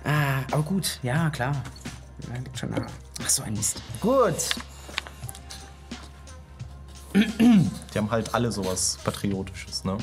Ah, 0.03 0.41
aber 0.51 0.63
gut, 0.63 1.00
ja, 1.03 1.29
klar. 1.29 1.62
Ja, 2.27 2.38
liegt 2.38 2.57
schon 2.57 2.69
nah. 2.69 2.86
Ach 3.24 3.29
so 3.29 3.43
ein 3.43 3.53
Mist. 3.53 3.81
Gut. 4.00 4.36
Die 7.13 7.98
haben 7.98 8.10
halt 8.12 8.34
alle 8.34 8.51
sowas 8.51 8.98
Patriotisches, 9.03 9.84
ne? 9.84 9.98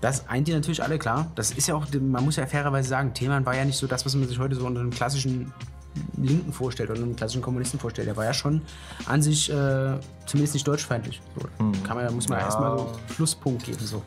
Das 0.00 0.28
eint 0.28 0.46
die 0.46 0.52
natürlich 0.52 0.82
alle, 0.82 0.98
klar. 0.98 1.30
Das 1.34 1.50
ist 1.52 1.68
ja 1.68 1.74
auch, 1.74 1.86
man 2.00 2.24
muss 2.24 2.36
ja 2.36 2.46
fairerweise 2.46 2.88
sagen, 2.88 3.14
Tillmann 3.14 3.46
war 3.46 3.56
ja 3.56 3.64
nicht 3.64 3.78
so 3.78 3.86
das, 3.86 4.04
was 4.04 4.14
man 4.14 4.28
sich 4.28 4.38
heute 4.38 4.54
so 4.54 4.66
unter 4.66 4.80
einem 4.80 4.90
klassischen 4.90 5.52
Linken 6.18 6.52
vorstellt 6.52 6.90
oder 6.90 7.00
einem 7.00 7.16
klassischen 7.16 7.40
Kommunisten 7.40 7.80
vorstellt. 7.80 8.06
Der 8.06 8.16
war 8.16 8.26
ja 8.26 8.34
schon 8.34 8.60
an 9.06 9.22
sich 9.22 9.50
äh, 9.50 9.98
zumindest 10.26 10.52
nicht 10.52 10.68
deutschfeindlich. 10.68 11.22
So, 11.34 11.64
kann 11.82 11.96
man, 11.96 12.04
da 12.04 12.12
muss 12.12 12.28
man 12.28 12.38
Ja. 12.38 12.44
erstmal 12.44 12.78
so 12.78 12.92
Schlusspunkt 13.14 13.64
geben. 13.64 13.78
So. 13.80 14.02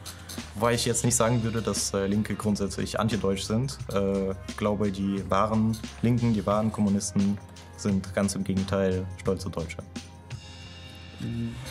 Wobei 0.53 0.75
ich 0.75 0.86
jetzt 0.86 1.03
nicht 1.03 1.15
sagen 1.15 1.44
würde, 1.44 1.63
dass 1.63 1.91
äh, 1.96 2.06
Linke 2.06 2.36
grundsätzlich 2.36 3.00
antideutsch 3.00 3.41
sind. 3.44 3.77
Äh, 3.91 4.29
ich 4.48 4.58
glaube, 4.58 4.91
die 4.91 5.24
wahren 5.29 5.75
Linken, 6.03 6.34
die 6.36 6.46
wahren 6.46 6.72
Kommunisten 6.72 7.39
sind 7.77 8.13
ganz 8.13 8.36
im 8.36 8.44
Gegenteil 8.44 9.06
stolze 9.20 9.50
Deutsche. 9.50 9.77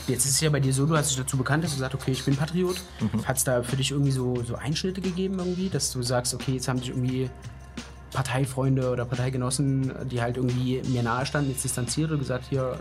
Jetzt 0.07 0.25
ist 0.25 0.33
es 0.33 0.40
ja 0.40 0.50
bei 0.50 0.61
dir 0.61 0.73
so, 0.73 0.87
du 0.87 0.97
hast 0.97 1.11
dich 1.11 1.19
dazu 1.19 1.37
bekannt, 1.37 1.64
dass 1.64 1.73
du 1.73 1.78
sagst, 1.78 1.95
okay, 1.95 2.12
ich 2.12 2.25
bin 2.25 2.37
Patriot. 2.37 2.76
Hat 3.25 3.37
es 3.37 3.45
da 3.45 3.62
für 3.62 3.76
dich 3.76 3.90
irgendwie 3.90 4.11
so, 4.11 4.43
so 4.43 4.57
Einschnitte 4.57 5.00
gegeben 5.00 5.38
irgendwie, 5.38 5.69
dass 5.69 5.93
du 5.93 6.02
sagst, 6.02 6.35
okay, 6.35 6.52
jetzt 6.55 6.69
haben 6.69 6.78
sich 6.78 6.90
irgendwie 6.90 7.31
Parteifreunde 8.12 8.90
oder 8.90 9.05
Parteigenossen, 9.05 9.93
die 10.09 10.21
halt 10.21 10.37
irgendwie 10.37 10.83
mir 10.87 11.02
nahe 11.02 11.26
standen, 11.26 11.50
jetzt 11.50 11.64
distanziert 11.64 12.11
und 12.11 12.19
gesagt, 12.19 12.47
hier 12.49 12.78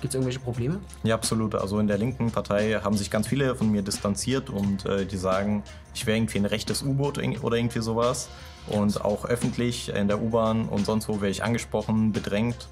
gibt 0.00 0.12
es 0.12 0.14
irgendwelche 0.14 0.40
Probleme? 0.40 0.80
Ja, 1.02 1.14
absolut. 1.14 1.54
Also 1.54 1.78
in 1.78 1.86
der 1.86 1.98
linken 1.98 2.30
Partei 2.30 2.80
haben 2.82 2.96
sich 2.96 3.10
ganz 3.10 3.26
viele 3.26 3.54
von 3.54 3.70
mir 3.70 3.82
distanziert 3.82 4.50
und 4.50 4.86
äh, 4.86 5.06
die 5.06 5.16
sagen, 5.16 5.62
ich 5.94 6.06
wäre 6.06 6.16
irgendwie 6.16 6.38
ein 6.38 6.46
rechtes 6.46 6.82
U-Boot 6.82 7.18
oder 7.42 7.56
irgendwie 7.56 7.80
sowas. 7.80 8.28
Und 8.68 9.04
auch 9.04 9.24
öffentlich 9.24 9.88
in 9.88 10.06
der 10.06 10.22
U-Bahn 10.22 10.68
und 10.68 10.86
sonst 10.86 11.08
wo 11.08 11.14
werde 11.14 11.30
ich 11.30 11.42
angesprochen, 11.42 12.12
bedrängt. 12.12 12.68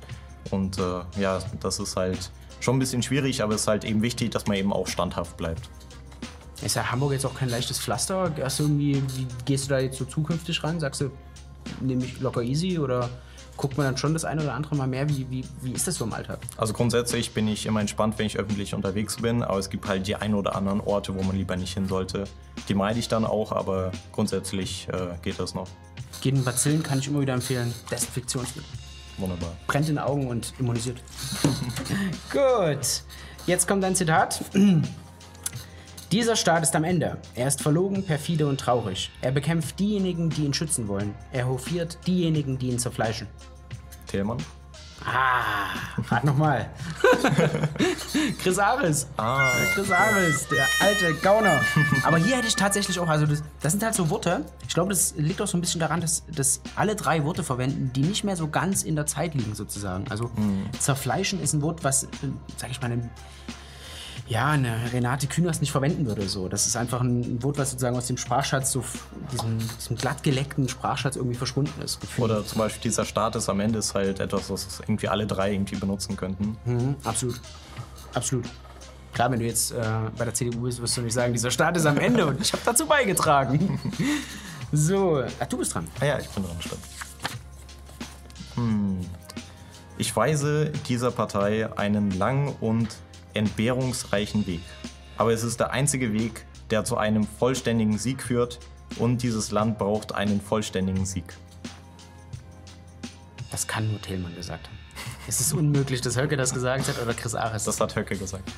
Und 0.51 0.79
äh, 0.79 1.21
ja, 1.21 1.41
das 1.59 1.81
ist 1.81 1.97
halt 1.97 2.31
schon 2.61 2.76
ein 2.76 2.79
bisschen 2.79 3.02
schwierig, 3.02 3.43
aber 3.43 3.55
es 3.55 3.62
ist 3.62 3.69
halt 3.69 3.85
eben 3.85 4.02
wichtig, 4.02 4.31
dass 4.31 4.47
man 4.47 4.57
eben 4.57 4.73
auch 4.73 4.87
standhaft 4.87 5.37
bleibt. 5.37 5.69
Ist 6.62 6.76
ja 6.76 6.90
Hamburg 6.90 7.12
jetzt 7.12 7.25
auch 7.25 7.35
kein 7.35 7.49
leichtes 7.49 7.79
Pflaster? 7.79 8.33
Hast 8.43 8.59
du 8.59 8.64
irgendwie, 8.64 9.02
wie 9.17 9.26
gehst 9.47 9.67
du 9.67 9.71
da 9.71 9.79
jetzt 9.79 9.97
so 9.97 10.05
zukünftig 10.05 10.62
ran? 10.62 10.79
Sagst 10.79 11.00
du, 11.00 11.11
nehme 11.81 12.05
ich 12.05 12.21
locker 12.21 12.43
easy 12.43 12.79
oder 12.79 13.09
guckt 13.57 13.76
man 13.76 13.87
dann 13.87 13.97
schon 13.97 14.12
das 14.12 14.25
eine 14.25 14.43
oder 14.43 14.55
andere 14.55 14.76
mal 14.76 14.87
mehr? 14.87 15.09
Wie, 15.09 15.26
wie, 15.31 15.45
wie 15.62 15.73
ist 15.73 15.87
das 15.87 15.97
so 15.97 16.05
im 16.05 16.12
Alltag? 16.12 16.38
Also 16.59 16.75
grundsätzlich 16.75 17.33
bin 17.33 17.49
ich 17.49 17.64
immer 17.64 17.81
entspannt, 17.81 18.19
wenn 18.19 18.26
ich 18.26 18.38
öffentlich 18.38 18.75
unterwegs 18.75 19.17
bin, 19.17 19.43
aber 19.43 19.59
es 19.59 19.71
gibt 19.71 19.88
halt 19.88 20.07
die 20.07 20.17
ein 20.17 20.35
oder 20.35 20.55
anderen 20.55 20.81
Orte, 20.81 21.14
wo 21.14 21.23
man 21.23 21.37
lieber 21.37 21.57
nicht 21.57 21.75
hin 21.75 21.88
sollte. 21.88 22.25
Die 22.69 22.75
meide 22.75 22.99
ich 22.99 23.09
dann 23.09 23.25
auch, 23.25 23.52
aber 23.52 23.93
grundsätzlich 24.12 24.87
äh, 24.93 25.17
geht 25.23 25.38
das 25.38 25.55
noch. 25.55 25.69
Gegen 26.21 26.45
Bazillen 26.45 26.83
kann 26.83 26.99
ich 26.99 27.09
immer 27.09 27.21
wieder 27.21 27.35
empfehlen. 27.35 27.73
Desinfektionsmittel. 27.90 28.80
Wunderbar. 29.21 29.53
Brennt 29.67 29.89
in 29.89 29.97
den 29.97 30.05
Augen 30.05 30.27
und 30.29 30.55
immunisiert. 30.59 31.03
Gut. 32.33 33.03
Jetzt 33.47 33.69
kommt 33.69 33.85
ein 33.85 33.95
Zitat. 33.95 34.43
Dieser 36.12 36.35
Staat 36.35 36.65
ist 36.65 36.75
am 36.75 36.83
Ende. 36.83 37.19
Er 37.37 37.47
ist 37.47 37.62
verlogen, 37.62 38.03
perfide 38.05 38.49
und 38.49 38.59
traurig. 38.59 39.11
Er 39.21 39.31
bekämpft 39.31 39.79
diejenigen, 39.79 40.31
die 40.31 40.45
ihn 40.45 40.55
schützen 40.55 40.89
wollen. 40.89 41.15
Er 41.31 41.47
hofiert 41.47 41.99
diejenigen, 42.07 42.59
die 42.59 42.71
ihn 42.71 42.79
zerfleischen. 42.79 43.29
Thälmann? 44.09 44.39
Ah, 45.07 45.71
rat 46.09 46.25
nochmal. 46.25 46.69
Chris 48.42 48.59
Ares. 48.59 49.07
Ah, 49.16 49.52
Chris 49.75 49.90
Ares, 49.90 50.47
der 50.49 50.66
alte 50.80 51.14
Gauner. 51.14 51.61
Aber 52.04 52.19
hier 52.19 52.37
hätte 52.37 52.49
ich 52.49 52.57
tatsächlich 52.57 52.99
auch, 52.99 53.09
also 53.09 53.26
das, 53.26 53.42
das 53.61 53.73
sind 53.73 53.83
halt 53.83 53.95
so 53.95 54.11
Worte. 54.11 54.45
Ich 54.69 54.75
glaube, 54.75 54.90
das 54.90 55.14
liegt 55.16 55.40
auch 55.40 55.47
so 55.47 55.57
ein 55.57 55.61
bisschen 55.62 55.80
daran, 55.80 56.00
dass, 56.00 56.25
dass 56.26 56.61
alle 56.76 56.97
drei 56.97 57.25
Worte 57.25 57.42
verwenden, 57.42 57.92
die 57.95 58.02
nicht 58.02 58.25
mehr 58.25 58.37
so 58.37 58.49
ganz 58.49 58.83
in 58.83 58.95
der 58.95 59.07
Zeit 59.07 59.35
liegen, 59.35 59.54
sozusagen. 59.54 60.04
Also 60.11 60.30
zerfleischen 60.78 61.40
ist 61.40 61.54
ein 61.54 61.62
Wort, 61.62 61.83
was, 61.83 62.04
äh, 62.04 62.09
sag 62.57 62.71
ich 62.71 62.80
mal, 62.80 62.92
einem, 62.92 63.09
ja, 64.29 64.49
eine 64.49 64.93
Renate 64.93 65.26
Künast 65.26 65.61
nicht 65.61 65.73
verwenden 65.73 66.07
würde. 66.07 66.29
So. 66.29 66.49
Das 66.49 66.67
ist 66.67 66.76
einfach 66.76 67.00
ein 67.00 67.43
Wort, 67.43 67.59
was 67.59 67.71
sozusagen 67.71 67.97
aus 67.97 68.07
dem 68.07 68.17
Sprachschatz, 68.17 68.73
so 68.73 68.85
diesem, 69.33 69.59
diesem 69.59 69.97
glattgeleckten 69.97 70.69
Sprachschatz 70.69 71.17
irgendwie 71.17 71.37
verschwunden 71.37 71.83
ist. 71.83 71.99
Oder 72.17 72.45
zum 72.45 72.59
Beispiel 72.59 72.83
dieser 72.83 73.05
Status 73.05 73.49
am 73.49 73.61
Ende 73.61 73.81
ist 73.81 73.95
halt 73.95 74.21
etwas, 74.21 74.50
was 74.50 74.81
irgendwie 74.81 75.09
alle 75.09 75.26
drei 75.26 75.52
irgendwie 75.52 75.76
benutzen 75.76 76.17
könnten. 76.17 76.57
Mhm, 76.64 76.97
absolut. 77.05 77.40
Absolut. 78.14 78.47
Klar, 79.12 79.31
wenn 79.33 79.40
du 79.40 79.47
jetzt 79.47 79.73
äh, 79.73 79.83
bei 80.17 80.25
der 80.25 80.35
CDU 80.35 80.61
bist, 80.61 80.81
wirst 80.81 80.97
du 80.97 81.02
nicht 81.02 81.14
sagen, 81.14 81.33
dieser 81.33 81.50
Staat 81.50 81.76
ist 81.76 81.87
am 81.87 81.99
Ende 81.99 82.26
und 82.26 82.40
ich 82.40 82.52
habe 82.52 82.62
dazu 82.64 82.87
beigetragen. 82.87 83.81
so, 84.73 85.25
ach, 85.40 85.47
du 85.47 85.59
bist 85.59 85.75
dran. 85.75 85.88
Ah 86.00 86.05
ja, 86.05 86.19
ich 86.19 86.29
bin 86.29 86.45
dran, 86.45 86.57
stimmt. 86.61 86.83
Hm. 88.55 89.00
Ich 89.99 90.14
weise 90.14 90.71
dieser 90.88 91.11
Partei 91.11 91.69
einen 91.76 92.12
langen 92.12 92.55
und 92.61 92.88
entbehrungsreichen 93.35 94.47
Weg. 94.47 94.61
Aber 95.17 95.33
es 95.33 95.43
ist 95.43 95.61
der 95.61 95.73
einzige 95.73 96.13
Weg, 96.13 96.47
der 96.71 96.85
zu 96.85 96.97
einem 96.97 97.25
vollständigen 97.25 97.99
Sieg 97.99 98.23
führt 98.23 98.59
und 98.99 99.23
dieses 99.23 99.51
Land 99.51 99.79
braucht 99.79 100.15
einen 100.15 100.41
vollständigen 100.41 101.05
Sieg. 101.05 101.25
Das 103.51 103.67
kann 103.67 103.91
nur 103.91 104.01
Tillmann 104.01 104.35
gesagt 104.35 104.69
haben. 104.69 104.79
Es 105.27 105.41
ist 105.41 105.53
unmöglich, 105.53 106.01
dass 106.01 106.17
Höcke 106.17 106.37
das 106.37 106.55
gesagt 106.55 106.89
hat 106.89 107.01
oder 107.03 107.15
Chris 107.15 107.35
Ares. 107.35 107.65
Das 107.65 107.81
hat 107.81 107.95
Höcke 107.97 108.17
gesagt. 108.17 108.51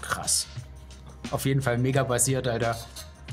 krass. 0.00 0.46
Auf 1.30 1.44
jeden 1.44 1.62
Fall 1.62 1.78
mega 1.78 2.04
basiert, 2.04 2.46
Alter. 2.46 2.76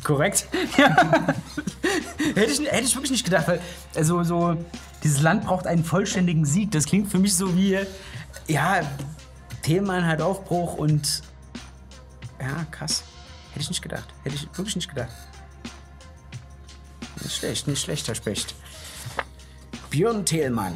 Korrekt? 0.03 0.47
Ja. 0.77 2.35
hätte, 2.35 2.51
ich, 2.51 2.71
hätte 2.71 2.83
ich 2.83 2.95
wirklich 2.95 3.11
nicht 3.11 3.25
gedacht, 3.25 3.47
weil 3.47 3.61
also 3.95 4.23
so 4.23 4.57
dieses 5.03 5.21
Land 5.21 5.45
braucht 5.45 5.67
einen 5.67 5.83
vollständigen 5.83 6.45
Sieg. 6.45 6.71
Das 6.71 6.85
klingt 6.85 7.11
für 7.11 7.19
mich 7.19 7.35
so 7.35 7.55
wie 7.55 7.77
ja 8.47 8.81
Tillmann 9.63 10.05
hat 10.05 10.21
Aufbruch 10.21 10.75
und 10.75 11.23
ja 12.39 12.65
krass. 12.69 13.03
Hätte 13.51 13.61
ich 13.61 13.69
nicht 13.69 13.81
gedacht. 13.81 14.07
Hätte 14.23 14.35
ich 14.35 14.47
wirklich 14.57 14.75
nicht 14.75 14.89
gedacht. 14.89 15.11
Nicht 17.21 17.35
schlecht, 17.35 17.67
nicht 17.67 17.81
schlecht, 17.81 18.07
Herr 18.07 18.15
Specht. 18.15 18.55
Björn 19.89 20.25
Thielmann. 20.25 20.75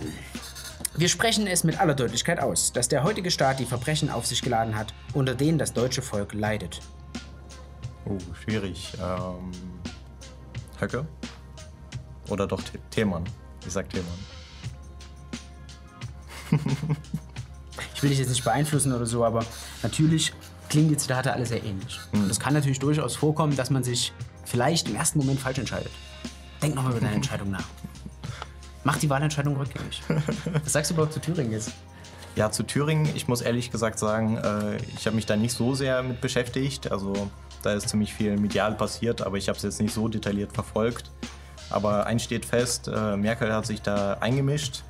Wir 0.96 1.10
sprechen 1.10 1.46
es 1.48 1.64
mit 1.64 1.80
aller 1.80 1.94
Deutlichkeit 1.96 2.40
aus, 2.40 2.72
dass 2.72 2.88
der 2.88 3.04
heutige 3.04 3.30
Staat 3.30 3.60
die 3.60 3.66
Verbrechen 3.66 4.10
auf 4.10 4.26
sich 4.26 4.42
geladen 4.42 4.76
hat, 4.76 4.94
unter 5.14 5.36
denen 5.36 5.58
das 5.58 5.74
deutsche 5.74 6.02
Volk 6.02 6.34
leidet. 6.34 6.82
Oh, 8.06 8.18
schwierig. 8.44 8.94
Ähm, 9.00 9.52
Höcke? 10.80 11.06
Oder 12.30 12.48
doch 12.48 12.62
The- 12.62 12.80
Thälmann? 12.90 13.26
Ich 13.66 13.74
sag 13.74 13.90
Thälmann. 13.90 14.18
Ich 17.98 18.04
will 18.04 18.12
dich 18.12 18.20
jetzt 18.20 18.30
nicht 18.30 18.44
beeinflussen 18.44 18.94
oder 18.94 19.08
so, 19.08 19.26
aber 19.26 19.44
natürlich 19.82 20.32
klingen 20.70 20.90
die 20.90 20.98
Zitate 20.98 21.34
alle 21.34 21.48
sehr 21.48 21.64
ähnlich. 21.64 22.00
Und 22.14 22.30
es 22.30 22.40
kann 22.40 22.54
natürlich 22.54 22.78
durchaus 22.78 23.16
vorkommen, 23.16 23.56
dass 23.56 23.72
man 23.72 23.84
sich 23.84 24.14
vielleicht 24.46 24.88
im 24.88 24.96
ersten 24.96 25.18
Moment 25.18 25.40
falsch 25.40 25.58
entscheidet. 25.58 25.92
Denk 26.62 26.76
nochmal 26.76 26.92
über 26.92 27.02
deine 27.02 27.16
Entscheidung 27.16 27.50
nach. 27.50 27.64
Mach 28.84 28.98
die 28.98 29.10
Wahlentscheidung 29.10 29.58
rückgängig. 29.58 30.04
Was 30.64 30.74
sagst 30.74 30.92
du 30.92 30.94
überhaupt 30.94 31.14
zu 31.14 31.20
Thüringen 31.20 31.52
jetzt? 31.52 31.72
Ja, 32.36 32.52
zu 32.52 32.62
Thüringen, 32.62 33.10
ich 33.16 33.28
muss 33.28 33.42
ehrlich 33.42 33.72
gesagt 33.72 33.98
sagen, 33.98 34.38
äh, 34.38 34.78
ich 34.96 35.08
habe 35.08 35.16
mich 35.16 35.26
da 35.26 35.36
nicht 35.36 35.54
so 35.54 35.74
sehr 35.74 36.04
mit 36.04 36.22
beschäftigt. 36.22 36.92
Also 36.92 37.32
da 37.64 37.74
ist 37.74 37.90
ziemlich 37.90 38.14
viel 38.14 38.38
medial 38.38 38.76
passiert, 38.76 39.24
aber 39.24 39.38
ich 39.38 39.50
habe 39.50 39.58
es 39.58 39.64
jetzt 39.64 39.82
nicht 39.82 39.96
so 39.96 40.08
detailliert 40.08 40.54
verfolgt. 40.54 41.10
Aber 41.72 42.06
eins 42.06 42.24
steht 42.24 42.46
fest, 42.46 42.92
äh, 42.94 43.18
Merkel 43.18 43.52
hat 43.52 43.66
sich 43.66 43.82
da 43.82 44.20
eingemischt, 44.20 44.84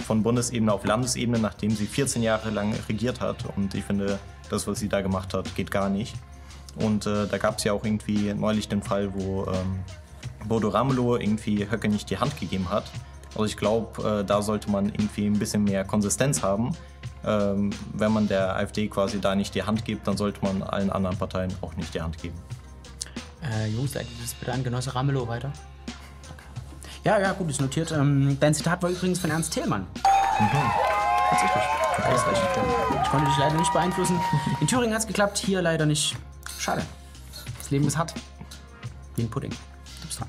von 0.00 0.22
Bundesebene 0.22 0.72
auf 0.72 0.84
Landesebene, 0.84 1.38
nachdem 1.38 1.70
sie 1.70 1.86
14 1.86 2.22
Jahre 2.22 2.50
lang 2.50 2.74
regiert 2.88 3.20
hat. 3.20 3.44
Und 3.56 3.74
ich 3.74 3.84
finde, 3.84 4.18
das, 4.50 4.66
was 4.66 4.78
sie 4.78 4.88
da 4.88 5.00
gemacht 5.00 5.34
hat, 5.34 5.54
geht 5.54 5.70
gar 5.70 5.88
nicht. 5.88 6.14
Und 6.76 7.06
äh, 7.06 7.26
da 7.26 7.38
gab 7.38 7.58
es 7.58 7.64
ja 7.64 7.72
auch 7.72 7.84
irgendwie 7.84 8.34
neulich 8.34 8.68
den 8.68 8.82
Fall, 8.82 9.12
wo 9.14 9.46
ähm, 9.46 9.80
Bodo 10.46 10.68
Ramelow 10.68 11.16
irgendwie 11.16 11.70
Höcke 11.70 11.88
nicht 11.88 12.10
die 12.10 12.18
Hand 12.18 12.38
gegeben 12.38 12.70
hat. 12.70 12.84
Also 13.34 13.44
ich 13.44 13.56
glaube, 13.56 14.20
äh, 14.20 14.24
da 14.24 14.42
sollte 14.42 14.70
man 14.70 14.86
irgendwie 14.86 15.26
ein 15.26 15.38
bisschen 15.38 15.64
mehr 15.64 15.84
Konsistenz 15.84 16.42
haben. 16.42 16.72
Ähm, 17.26 17.70
wenn 17.92 18.12
man 18.12 18.28
der 18.28 18.56
AfD 18.56 18.88
quasi 18.88 19.20
da 19.20 19.34
nicht 19.34 19.54
die 19.54 19.62
Hand 19.62 19.84
gibt, 19.84 20.06
dann 20.06 20.16
sollte 20.16 20.40
man 20.42 20.62
allen 20.62 20.90
anderen 20.90 21.16
Parteien 21.16 21.52
auch 21.60 21.74
nicht 21.76 21.94
die 21.94 22.00
Hand 22.00 22.18
geben. 22.18 22.36
Äh, 23.42 23.68
Jungs, 23.68 23.94
leitet 23.94 24.12
das 24.22 24.34
bitte 24.34 24.52
an 24.52 24.62
Genosse 24.62 24.94
Ramelow 24.94 25.26
weiter. 25.26 25.52
Ja, 27.04 27.18
ja, 27.18 27.32
gut, 27.32 27.50
ist 27.50 27.60
notiert. 27.60 27.92
Ähm, 27.92 28.38
dein 28.40 28.54
Zitat 28.54 28.82
war 28.82 28.88
übrigens 28.88 29.18
von 29.18 29.30
Ernst 29.30 29.52
Thälmann. 29.52 29.86
Tatsächlich. 31.28 31.62
Du 31.96 32.02
hast 32.02 32.26
recht. 32.26 32.42
Ich 33.02 33.10
konnte 33.10 33.26
dich 33.26 33.38
leider 33.38 33.56
nicht 33.56 33.72
beeinflussen. 33.72 34.18
In 34.60 34.66
Thüringen 34.66 34.94
hat 34.94 35.02
es 35.02 35.06
geklappt, 35.06 35.36
hier 35.36 35.60
leider 35.60 35.84
nicht. 35.84 36.16
Schade. 36.58 36.82
Das 37.58 37.70
Leben 37.70 37.86
ist 37.86 37.98
hart. 37.98 38.14
Wie 39.16 39.22
ein 39.22 39.30
Pudding. 39.30 39.50
Du 39.50 40.06
bist 40.06 40.20
dran. 40.20 40.28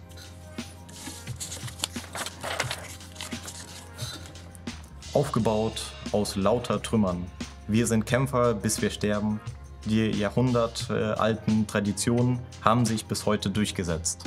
Aufgebaut 5.14 5.82
aus 6.12 6.36
lauter 6.36 6.82
Trümmern. 6.82 7.26
Wir 7.70 7.88
sind 7.88 8.06
Kämpfer, 8.06 8.54
bis 8.54 8.82
wir 8.82 8.90
sterben. 8.90 9.40
Die 9.86 10.12
jahrhundertalten 10.12 11.68
Traditionen 11.68 12.40
haben 12.64 12.86
sich 12.86 13.06
bis 13.06 13.26
heute 13.26 13.50
durchgesetzt. 13.50 14.26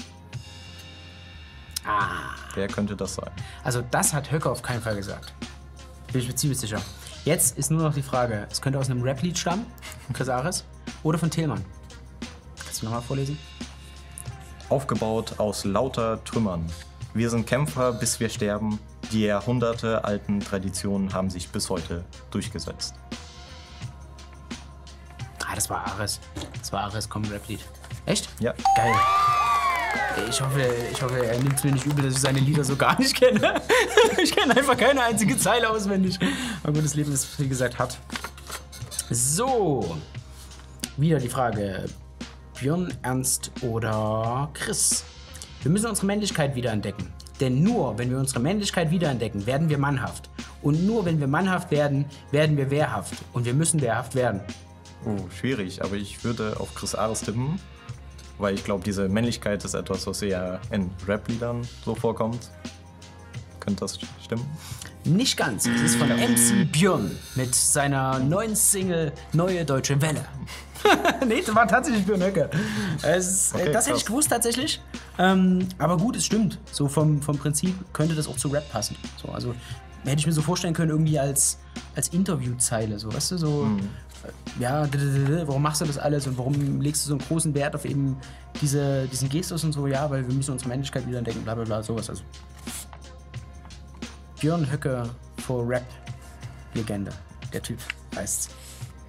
Ah. 1.85 2.28
Wer 2.59 2.67
könnte 2.67 2.97
das 2.97 3.15
sein? 3.15 3.31
Also 3.63 3.85
das 3.89 4.13
hat 4.13 4.33
Höcke 4.33 4.51
auf 4.51 4.63
keinen 4.63 4.83
Fall 4.83 4.97
gesagt. 4.97 5.33
Bin 6.13 6.21
ich 6.21 6.27
mir 6.27 6.35
ziemlich 6.35 6.59
sicher. 6.59 6.81
Jetzt 7.25 7.57
ist 7.57 7.71
nur 7.71 7.81
noch 7.81 7.95
die 7.95 8.03
Frage, 8.03 8.49
es 8.51 8.61
könnte 8.61 8.81
aus 8.81 8.91
einem 8.91 9.01
Rap-Lied 9.01 9.39
stammen, 9.39 9.65
Chris 10.13 10.29
Ares, 10.29 10.65
oder 11.05 11.19
von 11.19 11.31
Tillmann. 11.31 11.65
Kannst 12.61 12.83
du 12.83 12.87
nochmal 12.87 13.03
vorlesen? 13.03 13.39
Aufgebaut 14.71 15.39
aus 15.39 15.65
lauter 15.65 16.25
Trümmern. 16.25 16.67
Wir 17.15 17.31
sind 17.31 17.47
Kämpfer, 17.47 17.93
bis 17.93 18.19
wir 18.19 18.29
sterben. 18.29 18.81
Die 19.13 19.21
jahrhundertealten 19.21 20.41
Traditionen 20.41 21.15
haben 21.15 21.31
sich 21.31 21.51
bis 21.51 21.71
heute 21.71 22.05
durchgesetzt. 22.33 22.97
Ah, 25.47 25.55
das 25.55 25.71
war 25.71 25.87
Ares. 25.87 26.19
Das 26.59 26.73
war 26.73 26.81
Ares, 26.81 27.09
komm, 27.09 27.23
Rap-Lied. 27.27 27.61
Echt? 28.05 28.29
Ja. 28.41 28.53
Geil. 28.75 28.95
Ich 30.29 30.41
hoffe, 30.41 30.63
ich 30.91 31.03
hoffe, 31.03 31.27
er 31.27 31.39
nimmt 31.39 31.55
es 31.55 31.65
mir 31.65 31.73
nicht 31.73 31.87
übel, 31.87 32.05
dass 32.05 32.15
ich 32.15 32.21
seine 32.21 32.41
Lieder 32.41 32.65
so 32.65 32.77
gar 32.77 32.99
nicht 32.99 33.15
kenne. 33.15 33.61
Ich 34.23 34.35
kenne 34.35 34.57
einfach 34.57 34.77
keine 34.77 35.03
einzige 35.03 35.39
Zeile 35.39 35.71
auswendig. 35.71 36.19
Aber 36.63 36.73
gut, 36.73 36.85
das 36.85 36.95
Leben 36.95 37.13
ist, 37.13 37.39
wie 37.39 37.49
gesagt, 37.49 37.79
hart. 37.79 37.99
So. 39.11 39.97
Wieder 40.97 41.19
die 41.19 41.29
Frage. 41.29 41.85
Björn, 42.59 42.93
Ernst 43.03 43.53
oder 43.63 44.51
Chris? 44.55 45.05
Wir 45.63 45.71
müssen 45.71 45.87
unsere 45.87 46.07
Männlichkeit 46.07 46.55
wiederentdecken. 46.57 47.13
Denn 47.41 47.63
nur 47.63 47.97
wenn 47.99 48.11
wir 48.11 48.19
unsere 48.19 48.41
Männlichkeit 48.41 48.91
wiederentdecken, 48.91 49.47
werden 49.47 49.69
wir 49.69 49.79
mannhaft. 49.79 50.29
Und 50.63 50.85
nur 50.85 51.05
wenn 51.05 51.21
wir 51.21 51.29
mannhaft 51.29 51.71
werden, 51.71 52.05
werden 52.33 52.57
wir 52.57 52.71
wehrhaft. 52.71 53.15
Und 53.33 53.45
wir 53.45 53.55
müssen 53.55 53.81
wehrhaft 53.81 54.15
werden. 54.15 54.41
Oh, 55.05 55.17
schwierig, 55.39 55.83
aber 55.85 55.95
ich 55.95 56.25
würde 56.25 56.57
auf 56.59 56.75
Chris 56.75 56.97
Ares 56.97 57.21
tippen, 57.21 57.61
weil 58.39 58.55
ich 58.55 58.65
glaube, 58.65 58.85
diese 58.85 59.09
Männlichkeit 59.09 59.65
ist 59.65 59.75
etwas, 59.75 60.07
was 60.07 60.23
eher 60.23 60.61
in 60.71 60.91
Rap-Liedern 61.07 61.67
so 61.85 61.95
vorkommt. 61.95 62.51
Könnte 63.61 63.81
das 63.81 63.99
stimmen? 64.25 64.45
Nicht 65.05 65.37
ganz. 65.37 65.67
Es 65.67 65.81
ist 65.81 65.97
von 65.97 66.09
MC 66.09 66.71
Björn 66.71 67.11
mit 67.35 67.55
seiner 67.55 68.19
neuen 68.19 68.55
Single 68.57 69.13
Neue 69.33 69.65
Deutsche 69.65 70.01
Welle. 70.01 70.25
nee, 71.27 71.43
das 71.45 71.55
war 71.55 71.67
tatsächlich 71.67 72.05
Björn 72.07 72.23
Höcke. 72.23 72.49
Es, 73.03 73.27
ist- 73.27 73.55
Okay, 73.55 73.73
das 73.73 73.87
hätte 73.87 73.97
ich 73.99 74.05
gewusst 74.07 74.31
tatsächlich. 74.31 74.81
Ähm, 75.19 75.67
aber 75.79 75.97
gut, 75.97 76.15
es 76.17 76.25
stimmt. 76.25 76.59
So 76.71 76.89
vom, 76.89 77.21
vom 77.23 77.37
Prinzip 77.39 77.75
könnte 77.93 78.15
das 78.15 78.29
auch 78.29 78.37
zu 78.37 78.49
Rap 78.49 78.71
passen. 78.71 78.97
So, 79.21 79.29
also 79.33 79.55
hätte 80.05 80.21
ich 80.21 80.27
mir 80.27 80.33
so 80.33 80.43
vorstellen 80.43 80.75
können, 80.75 80.91
irgendwie 80.91 81.19
als, 81.19 81.59
als 81.97 82.09
Interviewzeile. 82.09 82.99
So, 82.99 83.13
weißt 83.13 83.33
du, 83.33 83.39
so. 83.39 83.67
äh, 84.25 84.29
Ja, 84.59 84.89
warum 85.47 85.63
machst 85.63 85.81
du 85.81 85.85
das 85.85 85.99
alles 85.99 86.27
und 86.27 86.37
warum 86.37 86.81
legst 86.81 87.05
du 87.05 87.09
so 87.11 87.15
einen 87.15 87.25
großen 87.27 87.55
Wert 87.55 87.75
auf 87.77 87.85
eben 87.85 88.17
diese, 88.61 89.07
diesen 89.07 89.29
Gestus 89.29 89.63
und 89.63 89.73
so? 89.73 89.87
Ja, 89.87 90.11
weil 90.11 90.27
wir 90.27 90.35
müssen 90.35 90.51
unsere 90.53 90.69
Männlichkeit 90.71 91.07
wieder 91.07 91.19
entdecken, 91.19 91.43
bla 91.43 91.55
bla 91.55 91.65
bla, 91.65 91.83
sowas. 91.83 92.11
Also 92.11 92.23
Björn 94.41 94.71
Höcke 94.71 95.09
vor 95.45 95.69
Rap-Legende. 95.69 97.13
Der 97.53 97.63
Typ 97.63 97.79
heißt. 98.17 98.51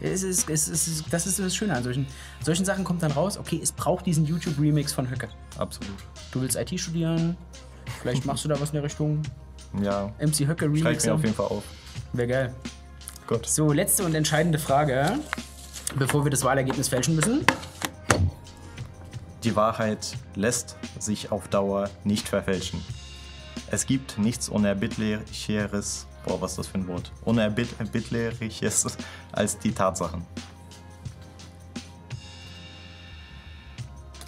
Es 0.02 0.24
ist, 0.24 0.50
es 0.50 0.68
ist, 0.70 1.06
das 1.12 1.28
ist 1.28 1.40
das 1.40 1.54
Schöne 1.56 1.76
an 1.76 1.84
solchen, 1.84 2.08
solchen 2.42 2.64
Sachen 2.64 2.86
kommt 2.86 3.04
dann 3.04 3.12
raus, 3.12 3.38
okay, 3.38 3.60
es 3.62 3.72
braucht 3.72 4.06
diesen 4.06 4.26
YouTube-Remix 4.26 4.94
von 4.94 5.10
Höcke. 5.10 5.28
Absolut. 5.58 5.98
Du 6.32 6.42
willst 6.42 6.56
IT 6.56 6.80
studieren, 6.80 7.36
vielleicht 8.02 8.26
machst 8.26 8.46
du 8.46 8.50
da 8.50 8.60
was 8.62 8.70
in 8.70 8.76
der 8.76 8.84
Richtung 8.84 9.22
Ja. 9.82 10.10
MC 10.20 10.48
Höcke 10.48 10.66
Remix. 10.66 11.04
ich 11.04 11.06
mir 11.10 11.16
auf 11.16 11.24
jeden 11.24 11.36
Fall 11.36 11.48
auf. 11.48 11.64
Wäre 12.14 12.28
geil. 12.30 12.54
Gut. 13.30 13.46
So, 13.46 13.72
letzte 13.72 14.06
und 14.06 14.16
entscheidende 14.16 14.58
Frage, 14.58 15.20
bevor 15.96 16.24
wir 16.24 16.32
das 16.32 16.44
Wahlergebnis 16.44 16.88
fälschen 16.88 17.16
müssen. 17.16 17.46
Die 19.44 19.56
Wahrheit 19.56 20.18
lässt 20.34 20.78
sich 20.98 21.32
auf 21.32 21.48
Dauer 21.48 21.92
nicht 22.04 22.28
verfälschen. 22.28 22.84
Es 23.70 23.86
gibt 23.86 24.18
nichts 24.18 24.50
Unerbittlicheres, 24.50 26.08
boah, 26.26 26.42
was 26.42 26.54
ist 26.54 26.58
das 26.58 26.68
für 26.70 26.80
ein 26.80 26.88
Wort? 26.88 27.12
Unerbittlicheres 27.24 28.98
als 29.32 29.60
die 29.60 29.74
Tatsachen. 29.74 30.26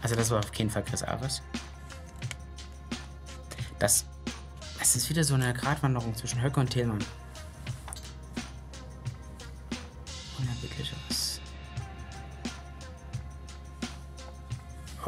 Also 0.04 0.14
das 0.14 0.30
war 0.30 0.38
auf 0.38 0.52
keinen 0.52 0.70
Fall 0.70 0.84
Chris 0.84 1.02
Ares. 1.02 1.42
Das, 3.80 4.06
das 4.78 4.96
ist 4.96 5.10
wieder 5.10 5.24
so 5.24 5.34
eine 5.34 5.52
Gratwanderung 5.56 6.16
zwischen 6.16 6.44
Höcke 6.44 6.60
und 6.60 6.70
Thelmann. 6.70 7.00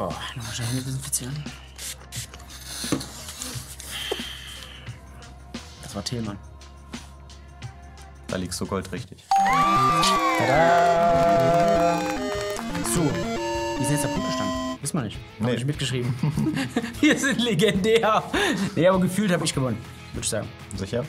Oh, 0.06 0.12
nochmal 0.36 0.54
schnell 0.54 0.82
desinfizieren. 0.82 1.44
Das 5.82 5.94
war 5.94 6.04
Thelmann. 6.04 6.38
Da 8.26 8.36
liegst 8.36 8.60
du 8.60 8.66
goldrichtig. 8.66 9.24
Tada! 10.38 12.00
So, 12.94 13.00
wie 13.78 13.82
ist 13.82 13.90
jetzt 13.92 14.04
der 14.04 14.08
Punktestand? 14.08 14.50
Wissen 14.82 14.98
wir 14.98 15.04
nicht. 15.04 15.18
Hab 15.40 15.46
Nee. 15.46 15.54
ich 15.54 15.64
mitgeschrieben. 15.64 16.14
Wir 17.00 17.18
sind 17.18 17.40
legendär. 17.40 18.22
Nee, 18.76 18.86
aber 18.86 19.00
gefühlt 19.00 19.32
habe 19.32 19.44
ich 19.46 19.54
gewonnen, 19.54 19.78
würde 20.12 20.24
ich 20.24 20.28
sagen. 20.30 20.48
Sicher? 20.76 21.04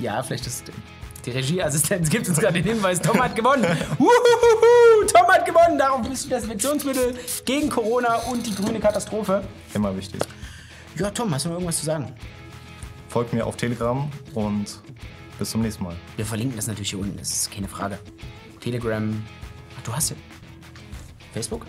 Ja, 0.00 0.22
vielleicht 0.22 0.46
ist 0.46 0.70
die 1.24 1.30
Regieassistenz 1.30 2.10
gibt 2.10 2.28
uns 2.28 2.38
gerade 2.38 2.54
den 2.60 2.74
Hinweis, 2.74 3.00
Tom 3.00 3.22
hat 3.22 3.36
gewonnen. 3.36 3.64
Uhuhuhu, 3.98 5.06
Tom 5.06 5.26
hat 5.28 5.46
gewonnen. 5.46 5.78
Darauf 5.78 6.08
ist 6.10 6.30
Desinfektionsmittel 6.30 7.14
gegen 7.44 7.68
Corona 7.68 8.16
und 8.30 8.46
die 8.46 8.54
grüne 8.54 8.80
Katastrophe. 8.80 9.44
Immer 9.74 9.96
wichtig. 9.96 10.20
Ja, 10.96 11.10
Tom, 11.10 11.32
hast 11.32 11.44
du 11.44 11.50
noch 11.50 11.56
irgendwas 11.56 11.78
zu 11.78 11.86
sagen? 11.86 12.12
Folgt 13.08 13.32
mir 13.32 13.46
auf 13.46 13.56
Telegram 13.56 14.10
und 14.34 14.80
bis 15.38 15.50
zum 15.50 15.62
nächsten 15.62 15.84
Mal. 15.84 15.94
Wir 16.16 16.26
verlinken 16.26 16.56
das 16.56 16.66
natürlich 16.66 16.90
hier 16.90 16.98
unten, 16.98 17.16
das 17.16 17.30
ist 17.30 17.50
keine 17.50 17.68
Frage. 17.68 17.98
Telegram. 18.60 19.24
Ach, 19.78 19.82
du 19.82 19.92
hast 19.92 20.10
ja. 20.10 20.16
Facebook? 21.32 21.66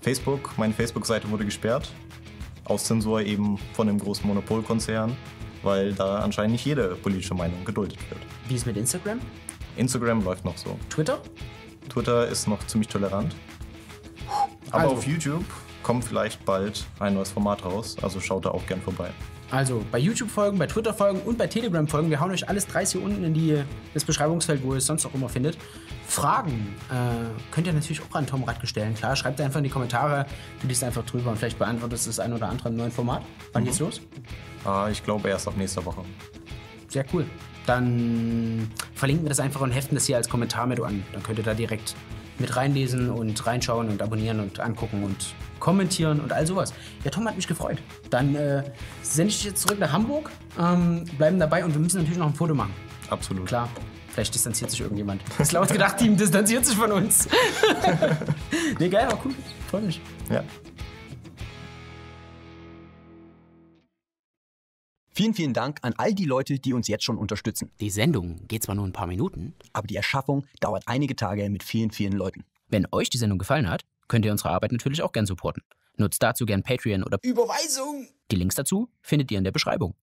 Facebook, 0.00 0.56
meine 0.56 0.72
Facebook-Seite 0.72 1.30
wurde 1.30 1.44
gesperrt. 1.44 1.90
Aus 2.64 2.84
Zensur 2.84 3.20
eben 3.22 3.58
von 3.74 3.86
dem 3.86 3.98
großen 3.98 4.26
Monopolkonzern, 4.26 5.16
weil 5.62 5.92
da 5.92 6.20
anscheinend 6.20 6.52
nicht 6.52 6.64
jede 6.64 6.94
politische 6.96 7.34
Meinung 7.34 7.64
geduldet 7.64 7.98
wird. 8.08 8.20
Wie 8.50 8.56
ist 8.56 8.66
mit 8.66 8.76
Instagram? 8.76 9.20
Instagram 9.76 10.24
läuft 10.24 10.44
noch 10.44 10.58
so. 10.58 10.76
Twitter? 10.88 11.20
Twitter 11.88 12.26
ist 12.26 12.48
noch 12.48 12.58
ziemlich 12.66 12.88
tolerant. 12.88 13.32
Aber 14.72 14.82
Also. 14.82 14.96
auf 14.96 15.06
YouTube 15.06 15.44
kommt 15.84 16.04
vielleicht 16.04 16.44
bald 16.44 16.84
ein 16.98 17.14
neues 17.14 17.30
Format 17.30 17.64
raus, 17.64 17.96
also 18.02 18.18
schaut 18.18 18.46
da 18.46 18.50
auch 18.50 18.66
gern 18.66 18.80
vorbei. 18.82 19.10
Also 19.52 19.84
bei 19.92 19.98
YouTube 19.98 20.30
folgen, 20.30 20.58
bei 20.58 20.66
Twitter 20.66 20.92
folgen 20.92 21.20
und 21.20 21.38
bei 21.38 21.46
Telegram 21.46 21.86
folgen. 21.86 22.10
Wir 22.10 22.18
hauen 22.18 22.32
euch 22.32 22.48
alles 22.48 22.66
dreist 22.66 22.90
hier 22.92 23.02
unten 23.04 23.22
in 23.22 23.34
die, 23.34 23.62
das 23.94 24.04
Beschreibungsfeld, 24.04 24.64
wo 24.64 24.72
ihr 24.72 24.78
es 24.78 24.86
sonst 24.86 25.06
auch 25.06 25.14
immer 25.14 25.28
findet. 25.28 25.56
Fragen 26.08 26.74
äh, 26.90 27.52
könnt 27.52 27.68
ihr 27.68 27.72
natürlich 27.72 28.02
auch 28.02 28.14
an 28.16 28.26
Tom 28.26 28.42
Radke 28.42 28.66
stellen. 28.66 28.94
Klar, 28.94 29.14
schreibt 29.14 29.40
einfach 29.40 29.58
in 29.58 29.64
die 29.64 29.70
Kommentare. 29.70 30.26
Du 30.60 30.66
liest 30.66 30.82
einfach 30.82 31.04
drüber 31.06 31.30
und 31.30 31.36
vielleicht 31.36 31.58
beantwortest 31.58 32.08
das 32.08 32.18
ein 32.18 32.32
oder 32.32 32.48
andere 32.48 32.68
im 32.70 32.76
neuen 32.76 32.90
Format. 32.90 33.22
Wann 33.52 33.64
geht's 33.64 33.78
los? 33.78 34.00
Ah, 34.64 34.88
ich 34.90 35.04
glaube 35.04 35.28
erst 35.28 35.46
ab 35.46 35.56
nächster 35.56 35.84
Woche. 35.84 36.02
Sehr 36.88 37.04
cool. 37.12 37.24
Dann 37.66 38.70
verlinken 38.94 39.24
wir 39.24 39.28
das 39.28 39.40
einfach 39.40 39.60
und 39.60 39.70
heften 39.70 39.94
das 39.94 40.06
hier 40.06 40.16
als 40.16 40.28
Kommentar 40.28 40.66
mit 40.66 40.80
an. 40.80 41.04
Dann 41.12 41.22
könnt 41.22 41.38
ihr 41.38 41.44
da 41.44 41.54
direkt 41.54 41.94
mit 42.38 42.56
reinlesen 42.56 43.10
und 43.10 43.46
reinschauen 43.46 43.88
und 43.88 44.02
abonnieren 44.02 44.40
und 44.40 44.60
angucken 44.60 45.04
und 45.04 45.34
kommentieren 45.60 46.20
und 46.20 46.32
all 46.32 46.46
sowas. 46.46 46.72
Ja, 47.04 47.10
Tom 47.10 47.28
hat 47.28 47.36
mich 47.36 47.46
gefreut. 47.46 47.78
Dann 48.08 48.34
äh, 48.34 48.64
sende 49.02 49.28
ich 49.28 49.36
dich 49.36 49.46
jetzt 49.46 49.62
zurück 49.62 49.78
nach 49.78 49.92
Hamburg, 49.92 50.30
ähm, 50.58 51.04
bleiben 51.18 51.38
dabei 51.38 51.64
und 51.64 51.74
wir 51.74 51.80
müssen 51.80 51.98
natürlich 51.98 52.18
noch 52.18 52.26
ein 52.26 52.34
Foto 52.34 52.54
machen. 52.54 52.72
Absolut. 53.10 53.46
Klar, 53.46 53.68
vielleicht 54.08 54.34
distanziert 54.34 54.70
sich 54.70 54.80
irgendjemand. 54.80 55.22
Das 55.38 55.52
laut 55.52 55.70
gedacht 55.70 55.98
Team 55.98 56.16
distanziert 56.16 56.64
sich 56.64 56.76
von 56.76 56.90
uns. 56.92 57.28
nee, 58.78 58.88
geil, 58.88 59.06
aber 59.08 59.20
cool. 59.24 59.34
Freut 59.70 59.84
mich. 59.84 60.00
Ja. 60.30 60.42
Vielen, 65.20 65.34
vielen 65.34 65.52
Dank 65.52 65.80
an 65.82 65.92
all 65.98 66.14
die 66.14 66.24
Leute, 66.24 66.58
die 66.58 66.72
uns 66.72 66.88
jetzt 66.88 67.04
schon 67.04 67.18
unterstützen. 67.18 67.70
Die 67.78 67.90
Sendung 67.90 68.48
geht 68.48 68.62
zwar 68.62 68.74
nur 68.74 68.86
ein 68.86 68.94
paar 68.94 69.06
Minuten. 69.06 69.54
Aber 69.74 69.86
die 69.86 69.96
Erschaffung 69.96 70.46
dauert 70.60 70.84
einige 70.86 71.14
Tage 71.14 71.50
mit 71.50 71.62
vielen, 71.62 71.90
vielen 71.90 72.14
Leuten. 72.14 72.46
Wenn 72.68 72.86
euch 72.90 73.10
die 73.10 73.18
Sendung 73.18 73.38
gefallen 73.38 73.68
hat, 73.68 73.84
könnt 74.08 74.24
ihr 74.24 74.32
unsere 74.32 74.48
Arbeit 74.48 74.72
natürlich 74.72 75.02
auch 75.02 75.12
gern 75.12 75.26
supporten. 75.26 75.62
Nutzt 75.98 76.22
dazu 76.22 76.46
gern 76.46 76.62
Patreon 76.62 77.04
oder 77.04 77.18
Überweisung! 77.20 78.08
Die 78.30 78.36
Links 78.36 78.54
dazu 78.54 78.88
findet 79.02 79.30
ihr 79.30 79.36
in 79.36 79.44
der 79.44 79.52
Beschreibung. 79.52 79.94